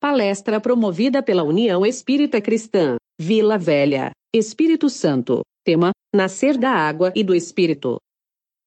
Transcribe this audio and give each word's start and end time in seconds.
Palestra 0.00 0.60
promovida 0.60 1.20
pela 1.24 1.42
União 1.42 1.84
Espírita 1.84 2.40
Cristã, 2.40 2.94
Vila 3.20 3.58
Velha, 3.58 4.12
Espírito 4.32 4.88
Santo. 4.88 5.40
Tema: 5.64 5.90
Nascer 6.14 6.56
da 6.56 6.70
Água 6.70 7.12
e 7.16 7.24
do 7.24 7.34
Espírito. 7.34 7.96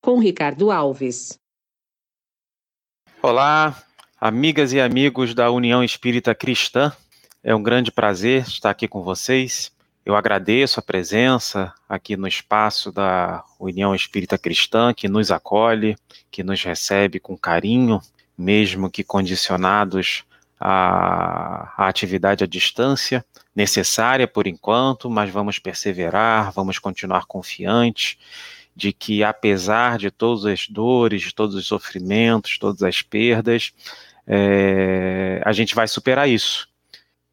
Com 0.04 0.20
Ricardo 0.20 0.70
Alves. 0.70 1.40
Olá, 3.22 3.82
amigas 4.20 4.74
e 4.74 4.82
amigos 4.82 5.34
da 5.34 5.50
União 5.50 5.82
Espírita 5.82 6.36
Cristã. 6.36 6.92
É 7.42 7.56
um 7.56 7.64
grande 7.64 7.94
prazer 7.94 8.42
estar 8.42 8.70
aqui 8.70 8.86
com 8.86 9.02
vocês. 9.02 9.72
Eu 10.06 10.18
agradeço 10.18 10.82
a 10.82 10.84
presença 10.84 11.74
aqui 11.88 12.18
no 12.18 12.28
espaço 12.28 12.92
da 12.92 13.42
União 13.58 13.96
Espírita 13.96 14.38
Cristã, 14.38 14.94
que 14.94 15.08
nos 15.08 15.32
acolhe, 15.32 15.96
que 16.30 16.44
nos 16.44 16.62
recebe 16.62 17.22
com 17.22 17.38
carinho, 17.38 18.02
mesmo 18.38 18.92
que 18.92 19.02
condicionados 19.02 20.26
a, 20.64 21.74
a 21.76 21.88
atividade 21.88 22.44
à 22.44 22.48
distância, 22.48 23.26
necessária 23.56 24.28
por 24.28 24.46
enquanto, 24.46 25.10
mas 25.10 25.32
vamos 25.32 25.58
perseverar, 25.58 26.52
vamos 26.52 26.78
continuar 26.78 27.26
confiantes 27.26 28.18
de 28.76 28.94
que, 28.94 29.24
apesar 29.24 29.98
de 29.98 30.12
todas 30.12 30.46
as 30.46 30.68
dores, 30.68 31.24
de 31.24 31.34
todos 31.34 31.56
os 31.56 31.66
sofrimentos, 31.66 32.60
todas 32.60 32.84
as 32.84 33.02
perdas, 33.02 33.74
é, 34.28 35.42
a 35.44 35.52
gente 35.52 35.74
vai 35.74 35.88
superar 35.88 36.30
isso. 36.30 36.70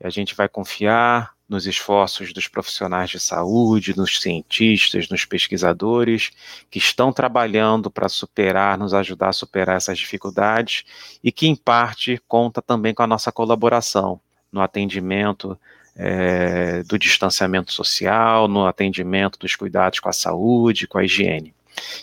A 0.03 0.09
gente 0.09 0.35
vai 0.35 0.49
confiar 0.49 1.33
nos 1.49 1.67
esforços 1.67 2.33
dos 2.33 2.47
profissionais 2.47 3.09
de 3.09 3.19
saúde, 3.19 3.97
nos 3.97 4.21
cientistas, 4.21 5.09
nos 5.09 5.25
pesquisadores 5.25 6.31
que 6.71 6.79
estão 6.79 7.11
trabalhando 7.11 7.91
para 7.91 8.09
superar, 8.09 8.77
nos 8.77 8.93
ajudar 8.93 9.31
a 9.31 9.33
superar 9.33 9.77
essas 9.77 9.99
dificuldades 9.99 10.85
e 11.25 11.33
que, 11.33 11.47
em 11.47 11.57
parte, 11.57 12.21
conta 12.29 12.61
também 12.61 12.93
com 12.93 13.03
a 13.03 13.07
nossa 13.07 13.33
colaboração 13.33 14.21
no 14.53 14.61
atendimento 14.61 15.59
é, 15.97 16.83
do 16.83 16.99
distanciamento 16.99 17.73
social, 17.73 18.47
no 18.47 18.67
atendimento 18.67 19.39
dos 19.39 19.57
cuidados 19.57 20.01
com 20.01 20.09
a 20.09 20.13
saúde, 20.13 20.87
com 20.87 20.99
a 20.99 21.05
higiene. 21.05 21.55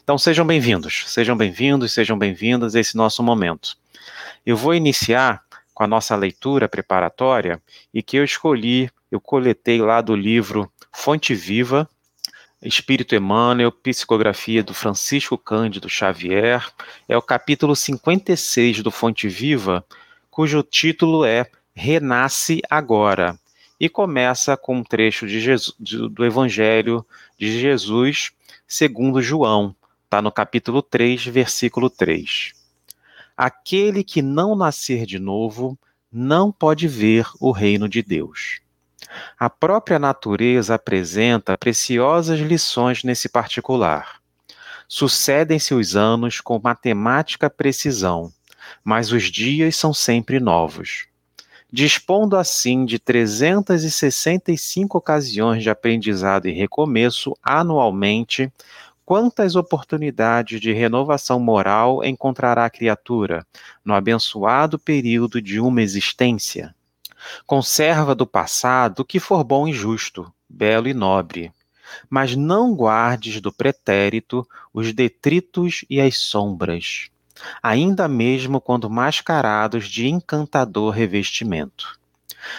Então, 0.03 0.17
sejam 0.17 0.45
bem-vindos, 0.45 1.03
sejam 1.07 1.37
bem-vindos, 1.37 1.93
sejam 1.93 2.17
bem-vindas 2.17 2.75
a 2.75 2.80
esse 2.80 2.97
nosso 2.97 3.21
momento. 3.21 3.77
Eu 4.45 4.57
vou 4.57 4.73
iniciar 4.73 5.43
com 5.75 5.83
a 5.83 5.87
nossa 5.87 6.15
leitura 6.15 6.67
preparatória 6.67 7.61
e 7.93 8.01
que 8.01 8.17
eu 8.17 8.23
escolhi 8.23 8.89
eu 9.11 9.21
coletei 9.21 9.79
lá 9.79 10.01
do 10.01 10.15
livro 10.15 10.71
Fonte 10.91 11.35
Viva, 11.35 11.87
Espírito 12.61 13.15
Emmanuel, 13.15 13.71
Psicografia 13.71 14.63
do 14.63 14.73
Francisco 14.73 15.37
Cândido 15.37 15.87
Xavier, 15.87 16.65
é 17.07 17.15
o 17.15 17.21
capítulo 17.21 17.75
56 17.75 18.81
do 18.81 18.89
Fonte 18.89 19.27
Viva, 19.27 19.85
cujo 20.31 20.63
título 20.63 21.23
é 21.23 21.45
Renasce 21.73 22.61
Agora, 22.69 23.39
e 23.79 23.87
começa 23.87 24.57
com 24.57 24.77
um 24.77 24.83
trecho 24.83 25.27
Jesus, 25.27 25.75
do 25.77 26.25
Evangelho 26.25 27.05
de 27.37 27.59
Jesus 27.59 28.31
segundo 28.67 29.21
João, 29.21 29.75
está 30.03 30.21
no 30.21 30.31
capítulo 30.31 30.81
3, 30.81 31.25
versículo 31.27 31.89
3. 31.89 32.64
Aquele 33.38 34.03
que 34.03 34.22
não 34.22 34.55
nascer 34.55 35.05
de 35.05 35.19
novo 35.19 35.78
não 36.11 36.52
pode 36.52 36.88
ver 36.88 37.28
o 37.39 37.52
reino 37.52 37.89
de 37.89 38.02
Deus. 38.02 38.61
A 39.38 39.50
própria 39.50 40.00
natureza 40.00 40.75
apresenta 40.75 41.58
preciosas 41.58 42.39
lições 42.39 43.03
nesse 43.03 43.27
particular. 43.27 44.22
Sucedem-se 44.88 45.73
os 45.73 45.95
anos 45.95 46.39
com 46.39 46.59
matemática 46.64 47.50
precisão, 47.50 48.31
mas 48.83 49.11
os 49.11 49.23
dias 49.23 49.75
são 49.75 49.94
sempre 49.94 50.39
novos. 50.39 51.08
Dispondo 51.72 52.38
assim 52.38 52.86
de 52.86 52.99
365 52.99 54.97
ocasiões 54.97 55.61
de 55.61 55.70
aprendizado 55.70 56.47
e 56.47 56.52
recomeço 56.52 57.36
anualmente, 57.44 58.49
quantas 59.06 59.56
oportunidades 59.56 60.60
de 60.60 60.73
renovação 60.73 61.39
moral 61.39 62.04
encontrará 62.04 62.66
a 62.66 62.70
criatura 62.70 63.45
no 63.83 63.93
abençoado 63.93 64.80
período 64.80 65.42
de 65.42 65.60
uma 65.60 65.82
existência? 65.82 66.73
Conserva 67.45 68.15
do 68.15 68.26
passado 68.26 68.99
o 68.99 69.05
que 69.05 69.20
for 69.20 69.44
bom 69.44 69.67
e 69.67 69.73
justo, 69.73 70.32
belo 70.49 70.88
e 70.88 70.94
nobre. 70.94 71.52
Mas 72.10 72.36
não 72.36 72.73
guardes 72.73 73.39
do 73.39 73.54
pretérito 73.54 74.48
os 74.73 74.92
detritos 74.92 75.86
e 75.89 76.02
as 76.02 76.17
sombras, 76.17 77.10
ainda 77.61 78.08
mesmo 78.08 78.60
quando 78.60 78.89
mascarados 78.89 79.88
de 79.88 80.08
encantador 80.08 80.92
revestimento. 80.92 81.99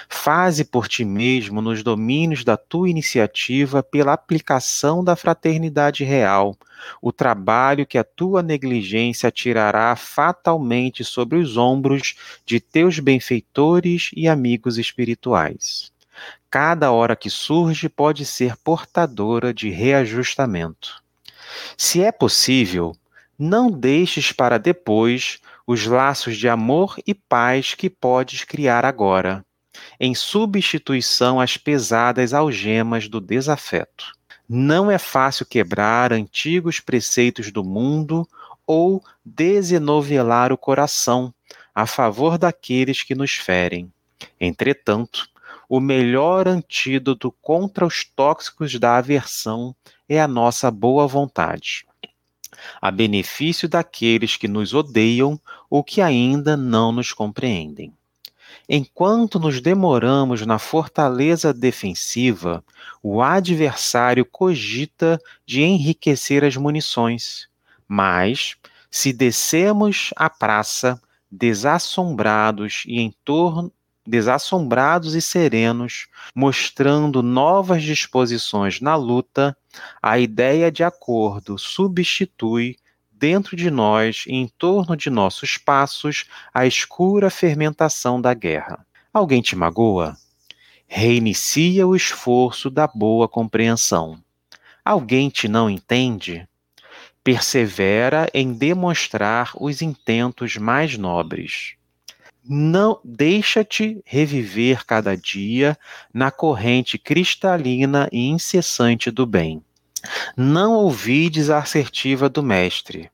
Faze 0.08 0.64
por 0.64 0.88
ti 0.88 1.04
mesmo 1.04 1.60
nos 1.60 1.82
domínios 1.82 2.44
da 2.44 2.56
tua 2.56 2.88
iniciativa 2.88 3.82
pela 3.82 4.12
aplicação 4.12 5.04
da 5.04 5.14
fraternidade 5.14 6.04
real, 6.04 6.56
o 7.00 7.12
trabalho 7.12 7.86
que 7.86 7.98
a 7.98 8.04
tua 8.04 8.42
negligência 8.42 9.30
tirará 9.30 9.94
fatalmente 9.96 11.04
sobre 11.04 11.38
os 11.38 11.56
ombros 11.56 12.14
de 12.44 12.60
teus 12.60 12.98
benfeitores 12.98 14.10
e 14.14 14.28
amigos 14.28 14.78
espirituais. 14.78 15.92
Cada 16.50 16.90
hora 16.90 17.14
que 17.14 17.28
surge 17.28 17.88
pode 17.88 18.24
ser 18.24 18.56
portadora 18.56 19.52
de 19.52 19.68
reajustamento. 19.68 21.02
Se 21.76 22.02
é 22.02 22.10
possível, 22.10 22.96
não 23.38 23.70
deixes 23.70 24.32
para 24.32 24.58
depois 24.58 25.38
os 25.66 25.86
laços 25.86 26.36
de 26.36 26.48
amor 26.48 26.96
e 27.06 27.12
paz 27.12 27.74
que 27.74 27.90
podes 27.90 28.44
criar 28.44 28.84
agora 28.84 29.45
em 29.98 30.14
substituição 30.14 31.40
às 31.40 31.56
pesadas 31.56 32.32
algemas 32.32 33.08
do 33.08 33.20
desafeto. 33.20 34.12
Não 34.48 34.90
é 34.90 34.98
fácil 34.98 35.44
quebrar 35.44 36.12
antigos 36.12 36.78
preceitos 36.78 37.50
do 37.50 37.64
mundo 37.64 38.26
ou 38.66 39.02
desenovelar 39.24 40.52
o 40.52 40.58
coração 40.58 41.32
a 41.74 41.86
favor 41.86 42.38
daqueles 42.38 43.02
que 43.02 43.14
nos 43.14 43.32
ferem. 43.34 43.92
Entretanto, 44.40 45.28
o 45.68 45.80
melhor 45.80 46.46
antídoto 46.46 47.34
contra 47.42 47.84
os 47.84 48.04
tóxicos 48.04 48.78
da 48.78 48.96
aversão 48.96 49.74
é 50.08 50.20
a 50.20 50.28
nossa 50.28 50.70
boa 50.70 51.06
vontade, 51.06 51.84
a 52.80 52.90
benefício 52.90 53.68
daqueles 53.68 54.36
que 54.36 54.46
nos 54.46 54.72
odeiam 54.72 55.40
ou 55.68 55.82
que 55.82 56.00
ainda 56.00 56.56
não 56.56 56.92
nos 56.92 57.12
compreendem. 57.12 57.92
Enquanto 58.68 59.38
nos 59.38 59.60
demoramos 59.60 60.44
na 60.44 60.58
fortaleza 60.58 61.52
defensiva, 61.52 62.64
o 63.02 63.22
adversário 63.22 64.24
cogita 64.24 65.20
de 65.44 65.62
enriquecer 65.62 66.44
as 66.44 66.56
munições. 66.56 67.48
Mas, 67.88 68.56
se 68.90 69.12
descemos 69.12 70.10
a 70.16 70.28
praça, 70.28 71.00
desassombrados 71.30 72.84
e 72.86 73.00
em 73.00 73.12
torno 73.24 73.72
desassombrados 74.06 75.14
e 75.14 75.20
serenos, 75.20 76.06
mostrando 76.34 77.22
novas 77.22 77.82
disposições 77.82 78.80
na 78.80 78.94
luta, 78.94 79.56
a 80.00 80.18
ideia 80.18 80.70
de 80.70 80.84
acordo 80.84 81.58
substitui 81.58 82.76
dentro 83.18 83.56
de 83.56 83.70
nós 83.70 84.24
e 84.26 84.34
em 84.34 84.46
torno 84.46 84.96
de 84.96 85.08
nossos 85.08 85.56
passos 85.56 86.26
a 86.52 86.66
escura 86.66 87.30
fermentação 87.30 88.20
da 88.20 88.34
guerra. 88.34 88.86
Alguém 89.12 89.40
te 89.40 89.56
magoa? 89.56 90.16
Reinicia 90.86 91.86
o 91.86 91.96
esforço 91.96 92.70
da 92.70 92.86
boa 92.86 93.26
compreensão. 93.26 94.22
Alguém 94.84 95.28
te 95.30 95.48
não 95.48 95.68
entende? 95.68 96.46
Persevera 97.24 98.28
em 98.32 98.52
demonstrar 98.52 99.52
os 99.58 99.82
intentos 99.82 100.56
mais 100.56 100.96
nobres. 100.96 101.74
Não 102.48 103.00
deixa-te 103.02 104.00
reviver 104.04 104.84
cada 104.86 105.16
dia 105.16 105.76
na 106.14 106.30
corrente 106.30 106.96
cristalina 106.96 108.08
e 108.12 108.28
incessante 108.28 109.10
do 109.10 109.26
bem. 109.26 109.65
Não 110.36 110.74
ouvides 110.74 111.50
a 111.50 111.58
assertiva 111.58 112.28
do 112.28 112.42
Mestre. 112.42 113.10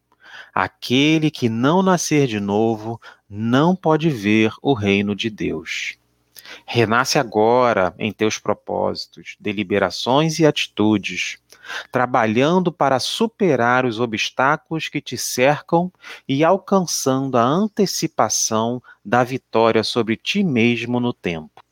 Aquele 0.54 1.30
que 1.30 1.48
não 1.48 1.82
nascer 1.82 2.26
de 2.26 2.38
novo 2.38 3.00
não 3.28 3.74
pode 3.74 4.10
ver 4.10 4.52
o 4.60 4.74
reino 4.74 5.14
de 5.14 5.30
Deus. 5.30 5.96
Renasce 6.66 7.18
agora 7.18 7.94
em 7.98 8.12
teus 8.12 8.38
propósitos, 8.38 9.36
deliberações 9.40 10.38
e 10.38 10.46
atitudes, 10.46 11.38
trabalhando 11.90 12.70
para 12.70 12.98
superar 12.98 13.86
os 13.86 14.00
obstáculos 14.00 14.88
que 14.88 15.00
te 15.00 15.16
cercam 15.16 15.90
e 16.28 16.44
alcançando 16.44 17.38
a 17.38 17.42
antecipação 17.42 18.82
da 19.04 19.24
vitória 19.24 19.82
sobre 19.82 20.16
ti 20.16 20.42
mesmo 20.42 21.00
no 21.00 21.12
tempo. 21.12 21.62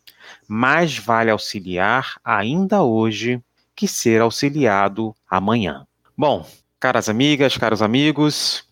Mais 0.48 0.96
vale 0.96 1.30
auxiliar 1.30 2.18
ainda 2.24 2.82
hoje 2.82 3.42
que 3.80 3.88
ser 3.88 4.20
auxiliado 4.20 5.16
amanhã. 5.26 5.86
Bom, 6.14 6.46
caras 6.78 7.08
amigas, 7.08 7.56
caros 7.56 7.80
amigos, 7.80 8.62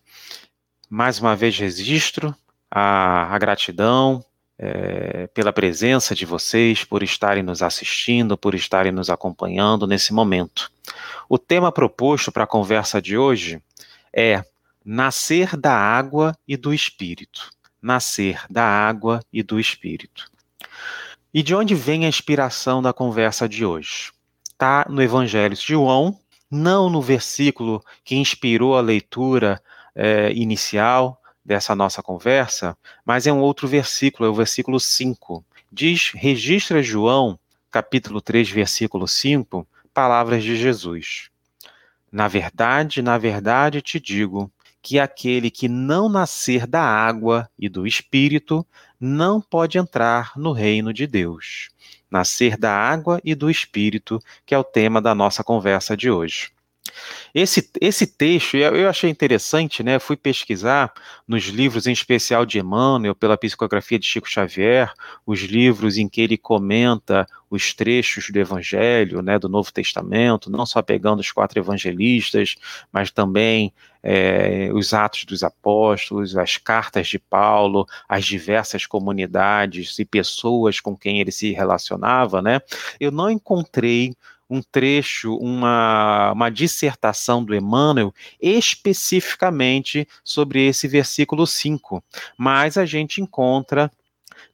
mais 0.87 1.19
uma 1.19 1.35
vez 1.35 1.57
registro 1.57 2.35
a, 2.69 3.33
a 3.33 3.39
gratidão 3.39 4.23
é, 4.55 5.25
pela 5.33 5.51
presença 5.51 6.13
de 6.13 6.27
vocês, 6.27 6.83
por 6.83 7.01
estarem 7.01 7.41
nos 7.41 7.63
assistindo, 7.63 8.37
por 8.37 8.53
estarem 8.53 8.91
nos 8.91 9.09
acompanhando 9.09 9.87
nesse 9.87 10.13
momento. 10.13 10.71
O 11.27 11.39
tema 11.39 11.71
proposto 11.71 12.31
para 12.31 12.43
a 12.43 12.47
conversa 12.47 13.01
de 13.01 13.17
hoje 13.17 13.59
é 14.13 14.43
Nascer 14.85 15.57
da 15.57 15.73
água 15.73 16.37
e 16.47 16.55
do 16.55 16.71
Espírito. 16.71 17.49
Nascer 17.81 18.43
da 18.47 18.63
água 18.63 19.21
e 19.33 19.41
do 19.41 19.59
Espírito. 19.59 20.29
E 21.33 21.41
de 21.41 21.55
onde 21.55 21.73
vem 21.73 22.05
a 22.05 22.09
inspiração 22.09 22.79
da 22.79 22.93
conversa 22.93 23.49
de 23.49 23.65
hoje? 23.65 24.11
Está 24.59 24.85
no 24.89 25.01
Evangelho 25.01 25.55
de 25.55 25.67
João, 25.67 26.19
não 26.51 26.89
no 26.89 27.01
versículo 27.01 27.81
que 28.03 28.17
inspirou 28.17 28.75
a 28.75 28.81
leitura 28.81 29.63
é, 29.95 30.33
inicial 30.33 31.17
dessa 31.45 31.73
nossa 31.73 32.03
conversa, 32.03 32.77
mas 33.05 33.25
é 33.25 33.31
um 33.31 33.39
outro 33.39 33.69
versículo, 33.69 34.27
é 34.27 34.29
o 34.29 34.33
versículo 34.33 34.77
5. 34.77 35.45
Diz, 35.71 36.11
registra 36.13 36.83
João, 36.83 37.39
capítulo 37.71 38.19
3, 38.19 38.49
versículo 38.49 39.07
5, 39.07 39.65
palavras 39.93 40.43
de 40.43 40.57
Jesus. 40.57 41.29
Na 42.11 42.27
verdade, 42.27 43.01
na 43.01 43.17
verdade 43.17 43.81
te 43.81 43.97
digo 43.97 44.51
que 44.81 44.99
aquele 44.99 45.51
que 45.51 45.67
não 45.67 46.09
nascer 46.09 46.65
da 46.65 46.81
água 46.81 47.49
e 47.57 47.67
do 47.67 47.85
espírito 47.85 48.65
não 48.99 49.41
pode 49.41 49.77
entrar 49.77 50.33
no 50.35 50.51
reino 50.51 50.93
de 50.93 51.05
Deus. 51.05 51.69
Nascer 52.09 52.57
da 52.57 52.71
água 52.73 53.21
e 53.23 53.35
do 53.35 53.49
espírito, 53.49 54.19
que 54.45 54.55
é 54.55 54.57
o 54.57 54.63
tema 54.63 55.01
da 55.01 55.13
nossa 55.13 55.43
conversa 55.43 55.95
de 55.95 56.09
hoje. 56.09 56.51
Esse, 57.33 57.69
esse 57.79 58.07
texto 58.07 58.57
eu 58.57 58.89
achei 58.89 59.09
interessante, 59.09 59.83
né? 59.83 59.99
Fui 59.99 60.17
pesquisar 60.17 60.91
nos 61.27 61.45
livros, 61.45 61.85
em 61.85 61.91
especial 61.91 62.45
de 62.45 62.59
Emmanuel, 62.59 63.15
pela 63.15 63.37
psicografia 63.37 63.99
de 63.99 64.05
Chico 64.05 64.29
Xavier, 64.29 64.91
os 65.25 65.41
livros 65.41 65.97
em 65.97 66.07
que 66.09 66.21
ele 66.21 66.37
comenta 66.37 67.27
os 67.49 67.73
trechos 67.73 68.29
do 68.29 68.39
Evangelho, 68.39 69.21
né, 69.21 69.39
do 69.39 69.49
Novo 69.49 69.71
Testamento, 69.71 70.51
não 70.51 70.65
só 70.65 70.81
pegando 70.81 71.19
os 71.19 71.31
quatro 71.31 71.59
evangelistas, 71.59 72.55
mas 72.91 73.11
também 73.11 73.73
é, 74.01 74.69
os 74.73 74.93
Atos 74.93 75.25
dos 75.25 75.43
Apóstolos, 75.43 76.37
as 76.37 76.57
cartas 76.57 77.07
de 77.07 77.19
Paulo, 77.19 77.85
as 78.07 78.25
diversas 78.25 78.85
comunidades 78.85 79.99
e 79.99 80.05
pessoas 80.05 80.79
com 80.79 80.95
quem 80.95 81.19
ele 81.19 81.31
se 81.31 81.51
relacionava, 81.51 82.41
né? 82.41 82.61
Eu 82.99 83.11
não 83.11 83.29
encontrei 83.29 84.13
um 84.49 84.61
trecho, 84.61 85.35
uma, 85.35 86.31
uma 86.31 86.49
dissertação 86.49 87.43
do 87.43 87.55
Emmanuel 87.55 88.13
especificamente 88.41 90.07
sobre 90.23 90.67
esse 90.67 90.87
versículo 90.87 91.45
5, 91.45 92.03
mas 92.35 92.77
a 92.77 92.85
gente 92.85 93.21
encontra 93.21 93.91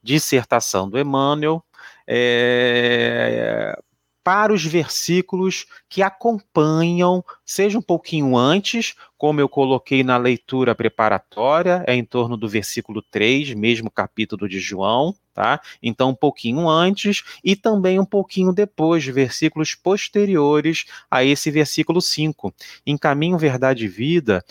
dissertação 0.02 0.88
do 0.88 0.98
Emmanuel 0.98 1.64
é, 2.06 3.78
para 4.22 4.52
os 4.52 4.64
versículos 4.64 5.66
que 5.88 6.02
acompanham, 6.02 7.24
seja 7.46 7.78
um 7.78 7.82
pouquinho 7.82 8.36
antes, 8.36 8.94
como 9.16 9.40
eu 9.40 9.48
coloquei 9.48 10.02
na 10.02 10.18
leitura 10.18 10.74
preparatória, 10.74 11.84
é 11.86 11.94
em 11.94 12.04
torno 12.04 12.36
do 12.36 12.48
versículo 12.48 13.00
3, 13.00 13.54
mesmo 13.54 13.90
capítulo 13.90 14.48
de 14.48 14.58
João, 14.58 15.14
tá? 15.36 15.60
Então, 15.82 16.10
um 16.10 16.14
pouquinho 16.14 16.66
antes 16.66 17.22
e 17.44 17.54
também 17.54 18.00
um 18.00 18.04
pouquinho 18.04 18.52
depois, 18.52 19.04
versículos 19.04 19.74
posteriores 19.74 20.86
a 21.10 21.22
esse 21.22 21.50
versículo 21.50 22.00
5. 22.00 22.54
Em 22.86 22.96
Caminho, 22.96 23.36
Verdade 23.36 23.84
e 23.84 23.88
Vida, 23.88 24.42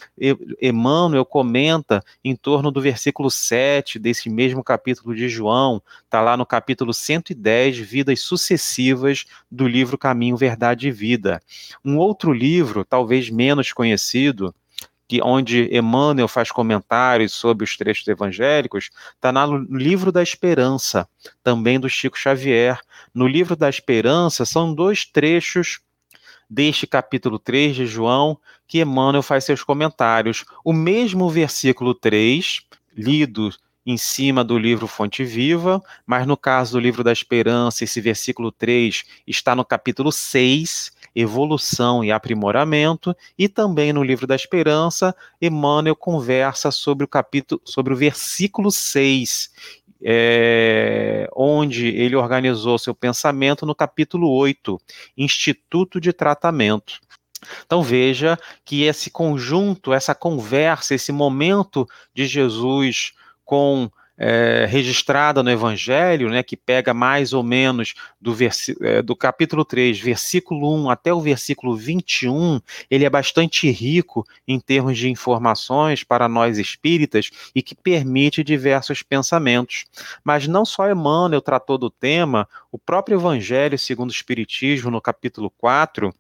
Emmanuel 0.62 1.26
comenta 1.26 2.04
em 2.24 2.36
torno 2.36 2.70
do 2.70 2.80
versículo 2.80 3.32
7 3.32 3.98
desse 3.98 4.30
mesmo 4.30 4.64
capítulo 4.64 5.16
de 5.16 5.28
João, 5.28 5.82
tá 6.08 6.22
lá 6.22 6.38
no 6.38 6.46
capítulo 6.46 6.94
110, 6.94 7.80
Vidas 7.80 8.22
Sucessivas, 8.22 9.26
do 9.50 9.68
livro 9.68 9.98
Caminho, 9.98 10.38
Verdade 10.38 10.88
e 10.88 10.92
Vida. 10.92 11.42
Um 11.84 11.98
outro 11.98 12.32
livro, 12.32 12.85
talvez 12.86 13.30
menos 13.30 13.74
conhecido, 13.74 14.54
que, 15.08 15.22
onde 15.22 15.70
Emmanuel 15.72 16.28
faz 16.28 16.52
comentários 16.52 17.34
sobre 17.34 17.64
os 17.64 17.78
trechos 17.78 18.08
evangélicos, 18.08 18.90
está 19.14 19.32
no 19.32 19.58
Livro 19.78 20.12
da 20.12 20.24
Esperança, 20.24 21.08
também 21.44 21.80
do 21.80 21.90
Chico 21.90 22.18
Xavier. 22.18 22.80
No 23.14 23.28
Livro 23.28 23.56
da 23.56 23.70
Esperança 23.70 24.46
são 24.46 24.74
dois 24.74 25.06
trechos 25.06 25.80
deste 26.50 26.86
capítulo 26.88 27.40
3 27.40 27.76
de 27.76 27.86
João 27.88 28.40
que 28.68 28.80
Emmanuel 28.82 29.22
faz 29.22 29.44
seus 29.44 29.64
comentários. 29.64 30.44
O 30.64 30.74
mesmo 30.74 31.30
versículo 31.30 31.94
3, 31.94 32.62
lido 32.96 33.52
em 33.86 33.98
cima 33.98 34.44
do 34.44 34.58
livro 34.58 34.88
Fonte 34.88 35.24
Viva, 35.24 35.82
mas 36.06 36.26
no 36.26 36.36
caso 36.36 36.74
do 36.74 36.80
livro 36.80 37.04
da 37.04 37.12
Esperança, 37.12 37.84
esse 37.84 38.02
versículo 38.02 38.52
3 38.52 39.04
está 39.28 39.56
no 39.56 39.64
capítulo 39.64 40.12
6, 40.12 40.92
evolução 41.16 42.04
e 42.04 42.12
aprimoramento, 42.12 43.16
e 43.38 43.48
também 43.48 43.94
no 43.94 44.04
livro 44.04 44.28
da 44.28 44.36
Esperança, 44.36 45.16
Emmanuel 45.42 45.96
conversa 45.96 46.72
sobre 46.72 47.06
o 47.06 47.08
capítulo, 47.08 47.62
sobre 47.64 47.94
o 47.94 47.98
versículo 47.98 48.70
6, 48.70 49.50
é, 50.04 51.30
onde 51.36 51.88
ele 51.88 52.16
organizou 52.16 52.78
seu 52.78 52.94
pensamento 52.94 53.66
no 53.66 53.74
capítulo 53.74 54.30
8, 54.30 54.78
Instituto 55.18 56.02
de 56.02 56.12
Tratamento. 56.12 57.00
Então 57.66 57.82
veja 57.82 58.38
que 58.64 58.84
esse 58.84 59.10
conjunto, 59.10 59.94
essa 59.94 60.16
conversa, 60.16 60.96
esse 60.96 61.12
momento 61.12 61.88
de 62.14 62.26
Jesus 62.26 63.14
com 63.44 63.90
é, 64.18 64.66
registrada 64.70 65.44
no 65.44 65.50
Evangelho, 65.50 66.30
né, 66.30 66.42
que 66.42 66.56
pega 66.56 66.94
mais 66.94 67.34
ou 67.34 67.44
menos 67.44 67.94
do, 68.20 68.36
é, 68.82 69.02
do 69.02 69.16
capítulo 69.16 69.66
3, 69.66 70.00
versículo 70.00 70.74
1 70.84 70.90
até 70.90 71.14
o 71.14 71.20
versículo 71.20 71.76
21, 71.76 72.62
ele 72.90 73.06
é 73.06 73.10
bastante 73.10 73.70
rico 73.70 74.26
em 74.48 74.60
termos 74.60 74.98
de 74.98 75.10
informações 75.10 76.04
para 76.04 76.30
nós 76.30 76.58
espíritas 76.58 77.30
e 77.54 77.62
que 77.62 77.76
permite 77.76 78.44
diversos 78.44 79.04
pensamentos. 79.04 79.86
Mas 80.24 80.48
não 80.48 80.66
só 80.66 80.90
Emmanuel 80.90 81.42
tratou 81.42 81.78
do 81.78 81.90
tema, 81.90 82.48
o 82.72 82.78
próprio 82.78 83.18
Evangelho 83.18 83.78
segundo 83.78 84.10
o 84.10 84.14
Espiritismo, 84.14 84.90
no 84.90 85.02
capítulo 85.02 85.50
4, 85.58 86.14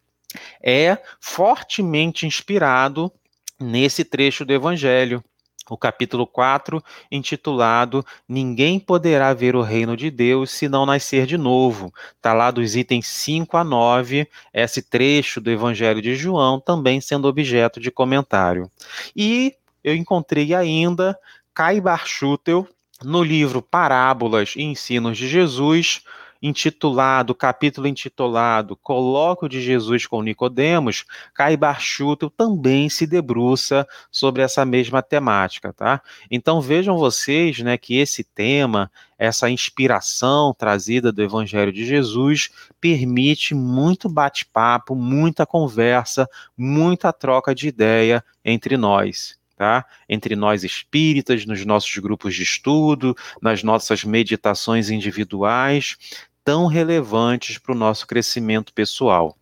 é 0.61 0.97
fortemente 1.19 2.25
inspirado 2.25 3.11
nesse 3.59 4.03
trecho 4.03 4.43
do 4.43 4.53
Evangelho 4.53 5.23
o 5.69 5.77
capítulo 5.77 6.27
4, 6.27 6.83
intitulado 7.11 8.05
Ninguém 8.27 8.79
poderá 8.79 9.33
ver 9.33 9.55
o 9.55 9.61
reino 9.61 9.97
de 9.97 10.11
Deus 10.11 10.51
se 10.51 10.69
não 10.69 10.85
nascer 10.85 11.25
de 11.25 11.37
novo. 11.37 11.93
Está 12.15 12.33
lá 12.33 12.51
dos 12.51 12.75
itens 12.75 13.07
5 13.07 13.57
a 13.57 13.63
9, 13.63 14.27
esse 14.53 14.81
trecho 14.81 15.41
do 15.41 15.49
Evangelho 15.49 16.01
de 16.01 16.15
João 16.15 16.59
também 16.59 17.01
sendo 17.01 17.27
objeto 17.27 17.79
de 17.79 17.89
comentário. 17.91 18.69
E 19.15 19.53
eu 19.83 19.95
encontrei 19.95 20.53
ainda 20.53 21.17
Kai 21.53 21.79
Barchutel 21.79 22.67
no 23.03 23.23
livro 23.23 23.61
Parábolas 23.61 24.53
e 24.55 24.63
Ensinos 24.63 25.17
de 25.17 25.27
Jesus, 25.27 26.01
intitulado, 26.41 27.33
capítulo 27.33 27.87
intitulado 27.87 28.75
Colóquio 28.75 29.47
de 29.49 29.61
Jesus 29.61 30.05
com 30.05 30.21
Nicodemos, 30.21 31.05
Caibar 31.33 31.81
Schutel 31.81 32.29
também 32.29 32.89
se 32.89 33.07
debruça 33.07 33.87
sobre 34.11 34.41
essa 34.41 34.65
mesma 34.65 35.01
temática, 35.01 35.73
tá? 35.73 36.01
Então 36.29 36.61
vejam 36.61 36.97
vocês, 36.97 37.59
né, 37.59 37.77
que 37.77 37.97
esse 37.97 38.23
tema, 38.23 38.91
essa 39.17 39.49
inspiração 39.49 40.53
trazida 40.53 41.11
do 41.11 41.23
Evangelho 41.23 41.71
de 41.71 41.85
Jesus 41.85 42.49
permite 42.79 43.55
muito 43.55 44.09
bate-papo, 44.09 44.95
muita 44.95 45.45
conversa, 45.45 46.29
muita 46.57 47.13
troca 47.13 47.55
de 47.55 47.67
ideia 47.67 48.23
entre 48.43 48.77
nós. 48.77 49.37
Tá? 49.55 49.85
Entre 50.09 50.35
nós 50.35 50.63
espíritas, 50.63 51.45
nos 51.45 51.65
nossos 51.65 51.97
grupos 51.97 52.35
de 52.35 52.43
estudo, 52.43 53.15
nas 53.41 53.63
nossas 53.63 54.03
meditações 54.03 54.89
individuais, 54.89 55.95
tão 56.43 56.67
relevantes 56.67 57.57
para 57.57 57.71
o 57.71 57.77
nosso 57.77 58.05
crescimento 58.05 58.73
pessoal. 58.73 59.37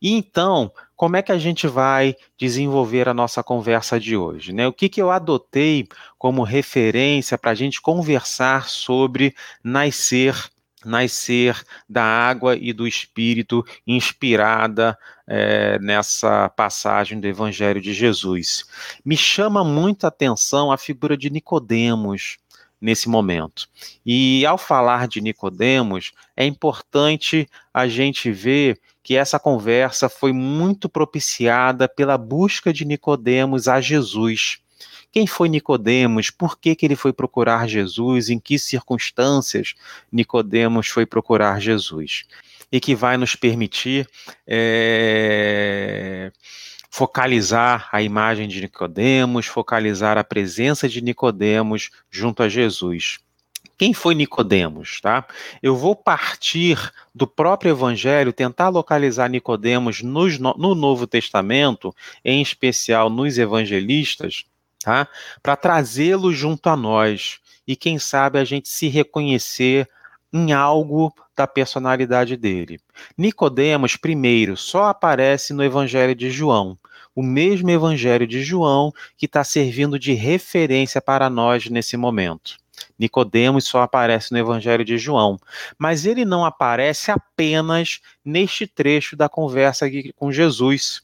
E 0.00 0.12
então, 0.12 0.72
como 0.96 1.16
é 1.16 1.22
que 1.22 1.32
a 1.32 1.38
gente 1.38 1.66
vai 1.66 2.14
desenvolver 2.38 3.08
a 3.08 3.14
nossa 3.14 3.42
conversa 3.42 3.98
de 3.98 4.16
hoje? 4.16 4.52
Né? 4.52 4.66
O 4.66 4.72
que, 4.72 4.88
que 4.88 5.00
eu 5.00 5.10
adotei 5.10 5.86
como 6.18 6.42
referência 6.42 7.38
para 7.38 7.52
a 7.52 7.54
gente 7.54 7.80
conversar 7.80 8.68
sobre 8.68 9.34
nascer 9.64 10.34
nascer 10.84 11.62
da 11.88 12.02
água 12.02 12.56
e 12.56 12.72
do 12.72 12.86
Espírito, 12.86 13.64
inspirada 13.86 14.98
é, 15.26 15.78
nessa 15.78 16.48
passagem 16.50 17.20
do 17.20 17.26
Evangelho 17.26 17.80
de 17.80 17.92
Jesus. 17.92 18.64
Me 19.04 19.16
chama 19.16 19.62
muito 19.62 20.04
a 20.04 20.08
atenção 20.08 20.72
a 20.72 20.78
figura 20.78 21.16
de 21.16 21.30
Nicodemos 21.30 22.38
nesse 22.80 23.08
momento. 23.08 23.68
E 24.04 24.44
ao 24.46 24.56
falar 24.56 25.06
de 25.06 25.20
Nicodemos, 25.20 26.12
é 26.36 26.46
importante 26.46 27.48
a 27.74 27.86
gente 27.86 28.32
ver 28.32 28.80
que 29.02 29.16
essa 29.16 29.38
conversa 29.38 30.08
foi 30.08 30.32
muito 30.32 30.88
propiciada 30.88 31.88
pela 31.88 32.16
busca 32.16 32.72
de 32.72 32.84
Nicodemos 32.84 33.68
a 33.68 33.80
Jesus. 33.80 34.60
Quem 35.12 35.26
foi 35.26 35.48
Nicodemos? 35.48 36.30
Por 36.30 36.58
que, 36.58 36.74
que 36.74 36.86
ele 36.86 36.94
foi 36.94 37.12
procurar 37.12 37.68
Jesus? 37.68 38.30
Em 38.30 38.38
que 38.38 38.58
circunstâncias 38.58 39.74
Nicodemos 40.10 40.88
foi 40.88 41.04
procurar 41.04 41.60
Jesus? 41.60 42.24
E 42.70 42.78
que 42.78 42.94
vai 42.94 43.16
nos 43.16 43.34
permitir 43.34 44.08
é, 44.46 46.30
focalizar 46.88 47.88
a 47.90 48.00
imagem 48.02 48.46
de 48.46 48.60
Nicodemos, 48.60 49.46
focalizar 49.46 50.16
a 50.16 50.24
presença 50.24 50.88
de 50.88 51.00
Nicodemos 51.00 51.90
junto 52.08 52.42
a 52.42 52.48
Jesus. 52.48 53.18
Quem 53.80 53.94
foi 53.94 54.14
Nicodemos, 54.14 55.00
tá? 55.00 55.26
Eu 55.62 55.74
vou 55.74 55.96
partir 55.96 56.92
do 57.14 57.26
próprio 57.26 57.70
evangelho, 57.70 58.32
tentar 58.32 58.68
localizar 58.68 59.30
Nicodemos 59.30 60.02
nos, 60.02 60.38
no 60.38 60.74
Novo 60.74 61.06
Testamento, 61.06 61.94
em 62.22 62.42
especial 62.42 63.08
nos 63.08 63.38
evangelistas, 63.38 64.44
tá? 64.84 65.08
Para 65.42 65.56
trazê-lo 65.56 66.32
junto 66.32 66.68
a 66.68 66.76
nós 66.76 67.38
e 67.66 67.76
quem 67.76 67.98
sabe 67.98 68.38
a 68.38 68.44
gente 68.44 68.68
se 68.68 68.88
reconhecer 68.88 69.88
em 70.32 70.52
algo 70.52 71.12
da 71.36 71.46
personalidade 71.46 72.36
dele. 72.36 72.80
Nicodemos, 73.16 73.96
primeiro, 73.96 74.56
só 74.56 74.84
aparece 74.84 75.52
no 75.52 75.64
Evangelho 75.64 76.14
de 76.14 76.30
João, 76.30 76.78
o 77.14 77.22
mesmo 77.22 77.70
Evangelho 77.70 78.26
de 78.26 78.42
João 78.42 78.92
que 79.16 79.26
está 79.26 79.42
servindo 79.42 79.98
de 79.98 80.12
referência 80.12 81.00
para 81.00 81.28
nós 81.28 81.68
nesse 81.68 81.96
momento. 81.96 82.56
Nicodemos 82.98 83.64
só 83.64 83.82
aparece 83.82 84.32
no 84.32 84.38
Evangelho 84.38 84.84
de 84.84 84.98
João, 84.98 85.38
mas 85.78 86.06
ele 86.06 86.24
não 86.24 86.44
aparece 86.44 87.10
apenas 87.10 88.00
neste 88.24 88.66
trecho 88.66 89.16
da 89.16 89.28
conversa 89.28 89.86
com 90.16 90.32
Jesus. 90.32 91.02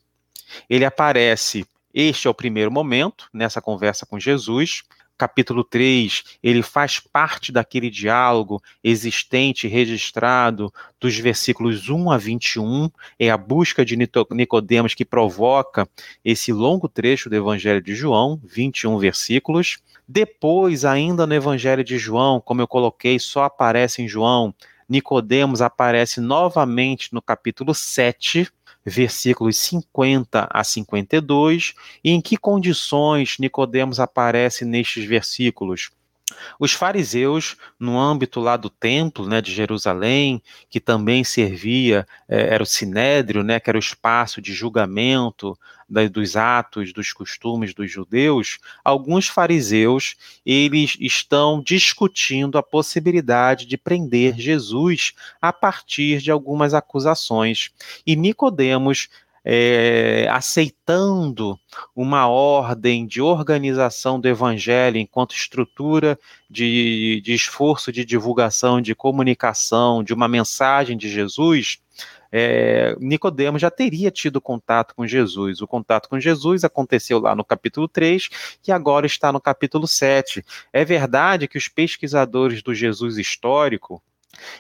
Ele 0.68 0.84
aparece, 0.84 1.66
este 1.98 2.26
é 2.26 2.30
o 2.30 2.34
primeiro 2.34 2.70
momento, 2.70 3.26
nessa 3.32 3.62
conversa 3.62 4.04
com 4.04 4.20
Jesus, 4.20 4.82
capítulo 5.16 5.64
3, 5.64 6.38
ele 6.42 6.62
faz 6.62 7.00
parte 7.00 7.50
daquele 7.50 7.88
diálogo 7.88 8.62
existente, 8.84 9.66
registrado, 9.66 10.70
dos 11.00 11.16
versículos 11.16 11.88
1 11.88 12.10
a 12.10 12.18
21, 12.18 12.90
é 13.18 13.30
a 13.30 13.36
busca 13.38 13.82
de 13.82 13.96
Nicodemos 13.96 14.92
que 14.92 15.06
provoca 15.06 15.88
esse 16.22 16.52
longo 16.52 16.86
trecho 16.86 17.30
do 17.30 17.36
Evangelho 17.36 17.80
de 17.80 17.94
João, 17.94 18.38
21 18.44 18.98
versículos. 18.98 19.78
Depois, 20.06 20.84
ainda 20.84 21.26
no 21.26 21.34
Evangelho 21.34 21.82
de 21.82 21.96
João, 21.96 22.42
como 22.42 22.60
eu 22.60 22.68
coloquei, 22.68 23.18
só 23.18 23.44
aparece 23.44 24.02
em 24.02 24.08
João, 24.08 24.54
Nicodemos 24.86 25.62
aparece 25.62 26.20
novamente 26.20 27.12
no 27.12 27.22
capítulo 27.22 27.74
7, 27.74 28.48
versículos 28.86 29.56
50 29.56 30.48
a 30.48 30.62
52, 30.62 31.74
e 32.04 32.10
em 32.12 32.20
que 32.20 32.36
condições 32.36 33.36
Nicodemos 33.38 33.98
aparece 33.98 34.64
nestes 34.64 35.04
versículos? 35.04 35.90
Os 36.58 36.72
fariseus, 36.72 37.56
no 37.78 37.98
âmbito 37.98 38.40
lá 38.40 38.56
do 38.56 38.68
templo 38.68 39.28
né, 39.28 39.40
de 39.40 39.52
Jerusalém, 39.52 40.42
que 40.68 40.80
também 40.80 41.22
servia, 41.22 42.06
é, 42.28 42.54
era 42.54 42.62
o 42.62 42.66
sinédrio, 42.66 43.44
né, 43.44 43.60
que 43.60 43.70
era 43.70 43.78
o 43.78 43.80
espaço 43.80 44.42
de 44.42 44.52
julgamento 44.52 45.56
dos 46.10 46.36
atos, 46.36 46.92
dos 46.92 47.12
costumes 47.12 47.72
dos 47.72 47.88
judeus, 47.90 48.58
alguns 48.84 49.28
fariseus, 49.28 50.16
eles 50.44 50.96
estão 51.00 51.62
discutindo 51.62 52.58
a 52.58 52.62
possibilidade 52.62 53.66
de 53.66 53.76
prender 53.76 54.34
Jesus 54.36 55.12
a 55.40 55.52
partir 55.52 56.20
de 56.20 56.32
algumas 56.32 56.74
acusações. 56.74 57.70
E 58.04 58.16
Nicodemos 58.16 59.08
é, 59.48 60.26
aceitando 60.28 61.56
uma 61.94 62.26
ordem 62.26 63.06
de 63.06 63.22
organização 63.22 64.18
do 64.18 64.26
evangelho 64.26 64.98
enquanto 64.98 65.36
estrutura 65.36 66.18
de, 66.50 67.22
de 67.24 67.32
esforço 67.32 67.92
de 67.92 68.04
divulgação, 68.04 68.80
de 68.80 68.92
comunicação 68.92 70.02
de 70.02 70.12
uma 70.12 70.26
mensagem 70.26 70.98
de 70.98 71.08
Jesus, 71.08 71.78
é, 72.32 72.96
Nicodemo 72.98 73.56
já 73.56 73.70
teria 73.70 74.10
tido 74.10 74.40
contato 74.40 74.96
com 74.96 75.06
Jesus. 75.06 75.60
O 75.60 75.66
contato 75.68 76.08
com 76.08 76.18
Jesus 76.18 76.64
aconteceu 76.64 77.20
lá 77.20 77.36
no 77.36 77.44
capítulo 77.44 77.86
3 77.86 78.28
e 78.66 78.72
agora 78.72 79.06
está 79.06 79.32
no 79.32 79.40
capítulo 79.40 79.86
7. 79.86 80.44
É 80.72 80.84
verdade 80.84 81.46
que 81.46 81.56
os 81.56 81.68
pesquisadores 81.68 82.62
do 82.64 82.74
Jesus 82.74 83.16
histórico, 83.16 84.02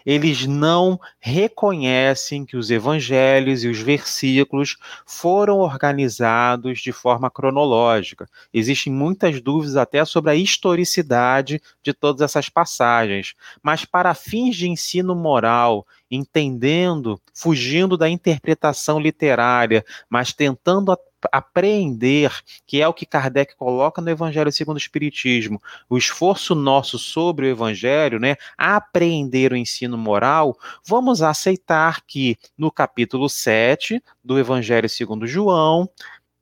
eles 0.04 0.46
não 0.46 1.00
reconhecem 1.18 2.44
que 2.44 2.56
os 2.56 2.70
evangelhos 2.70 3.64
e 3.64 3.68
os 3.68 3.78
versículos 3.78 4.76
foram 5.06 5.58
organizados 5.58 6.80
de 6.80 6.92
forma 6.92 7.30
cronológica. 7.30 8.28
Existem 8.52 8.92
muitas 8.92 9.40
dúvidas 9.40 9.76
até 9.76 10.04
sobre 10.04 10.30
a 10.30 10.34
historicidade 10.34 11.60
de 11.82 11.92
todas 11.92 12.20
essas 12.20 12.48
passagens, 12.48 13.34
mas 13.62 13.84
para 13.84 14.14
fins 14.14 14.56
de 14.56 14.68
ensino 14.68 15.14
moral, 15.14 15.86
entendendo, 16.10 17.20
fugindo 17.34 17.96
da 17.96 18.08
interpretação 18.08 18.98
literária, 18.98 19.84
mas 20.08 20.32
tentando 20.32 20.96
apreender, 21.32 22.30
que 22.66 22.80
é 22.80 22.86
o 22.86 22.94
que 22.94 23.06
Kardec 23.06 23.56
coloca 23.56 24.00
no 24.00 24.10
Evangelho 24.10 24.52
segundo 24.52 24.76
o 24.76 24.78
Espiritismo, 24.78 25.60
o 25.88 25.96
esforço 25.96 26.54
nosso 26.54 26.98
sobre 26.98 27.46
o 27.46 27.48
Evangelho, 27.48 28.20
né, 28.20 28.36
apreender 28.56 29.52
o 29.52 29.56
ensino 29.56 29.96
moral, 29.96 30.56
vamos 30.84 31.22
aceitar 31.22 32.02
que 32.06 32.36
no 32.56 32.70
capítulo 32.70 33.28
7 33.28 34.02
do 34.22 34.38
Evangelho 34.38 34.88
segundo 34.88 35.26
João, 35.26 35.88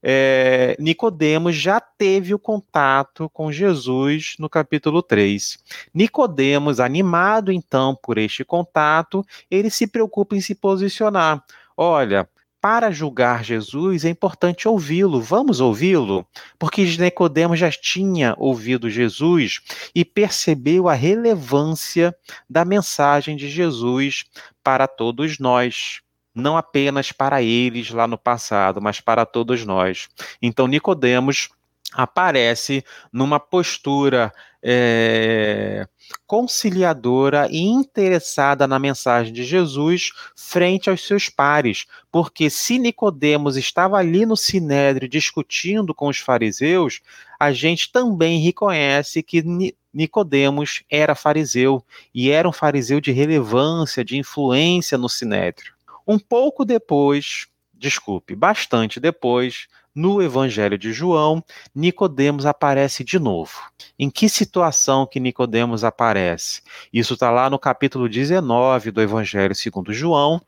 é, 0.07 0.77
Nicodemos 0.79 1.57
já 1.57 1.81
teve 1.81 2.35
o 2.35 2.39
contato 2.39 3.31
com 3.31 3.51
Jesus 3.51 4.35
no 4.39 4.51
capítulo 4.51 5.03
3. 5.03 5.59
Nicodemos, 5.95 6.79
animado 6.79 7.51
então 7.51 7.97
por 8.03 8.19
este 8.19 8.45
contato, 8.45 9.25
ele 9.51 9.71
se 9.71 9.87
preocupa 9.87 10.37
em 10.37 10.43
se 10.43 10.55
posicionar. 10.55 11.43
Olha, 11.75 12.29
para 12.61 12.91
julgar 12.91 13.43
Jesus 13.43 14.05
é 14.05 14.11
importante 14.11 14.69
ouvi-lo. 14.69 15.23
Vamos 15.23 15.59
ouvi-lo? 15.59 16.27
Porque 16.59 16.85
Nicodemos 16.85 17.59
já 17.59 17.71
tinha 17.71 18.35
ouvido 18.37 18.91
Jesus 18.91 19.61
e 19.95 20.05
percebeu 20.05 20.87
a 20.87 20.93
relevância 20.93 22.15
da 22.49 22.63
mensagem 22.63 23.37
de 23.37 23.49
Jesus 23.49 24.25
para 24.63 24.87
todos 24.87 25.39
nós 25.39 26.03
não 26.35 26.57
apenas 26.57 27.13
para 27.13 27.43
eles 27.43 27.91
lá 27.91 28.07
no 28.07 28.19
passado, 28.19 28.81
mas 28.83 29.01
para 29.01 29.25
todos 29.25 29.65
nós. 29.65 30.09
Então 30.43 30.67
Nicodemos 30.67 31.49
aparece 31.93 32.85
numa 33.13 33.39
postura 33.39 34.33
é, 34.63 35.87
conciliadora 36.27 37.47
e 37.51 37.61
interessada 37.61 38.67
na 38.67 38.79
mensagem 38.79 39.33
de 39.33 39.45
Jesus 39.45 40.11
frente 40.35 40.89
aos 40.89 41.07
seus 41.07 41.29
pares, 41.29 41.87
porque 42.11 42.49
se 42.49 42.79
Nicodemos 42.79 43.57
estava 43.57 43.99
ali 43.99 44.25
no 44.25 44.37
sinédrio 44.37 45.09
discutindo 45.09 45.95
com 45.95 46.09
os 46.09 46.19
fariseus, 46.19 47.01
a 47.39 47.53
gente 47.53 47.93
também 47.93 48.41
reconhece 48.41 49.23
que 49.23 49.45
Nicodemos 49.93 50.83
era 50.91 51.15
fariseu 51.15 51.85
e 52.15 52.31
era 52.31 52.49
um 52.49 52.53
fariseu 52.53 53.01
de 53.01 53.13
relevância, 53.13 54.05
de 54.05 54.17
influência 54.17 54.97
no 54.97 55.09
sinédrio. 55.09 55.74
Um 56.07 56.19
pouco 56.19 56.65
depois, 56.65 57.47
desculpe, 57.73 58.35
bastante 58.35 59.01
depois, 59.01 59.67
no 59.95 60.21
Evangelho 60.21 60.77
de 60.77 60.93
João, 60.93 61.43
Nicodemos 61.75 62.45
aparece 62.45 63.05
de 63.05 63.19
novo. 63.19 63.53
Em 63.99 64.11
que 64.11 64.29
situação 64.29 65.07
que 65.07 65.21
Nicodemos 65.21 65.85
aparece? 65.85 66.63
Isso 66.93 67.15
está 67.15 67.31
lá 67.31 67.49
no 67.49 67.59
capítulo 67.59 68.09
19 68.09 68.91
do 68.91 69.01
Evangelho 69.01 69.55
segundo 69.55 69.93
João, 69.93 70.43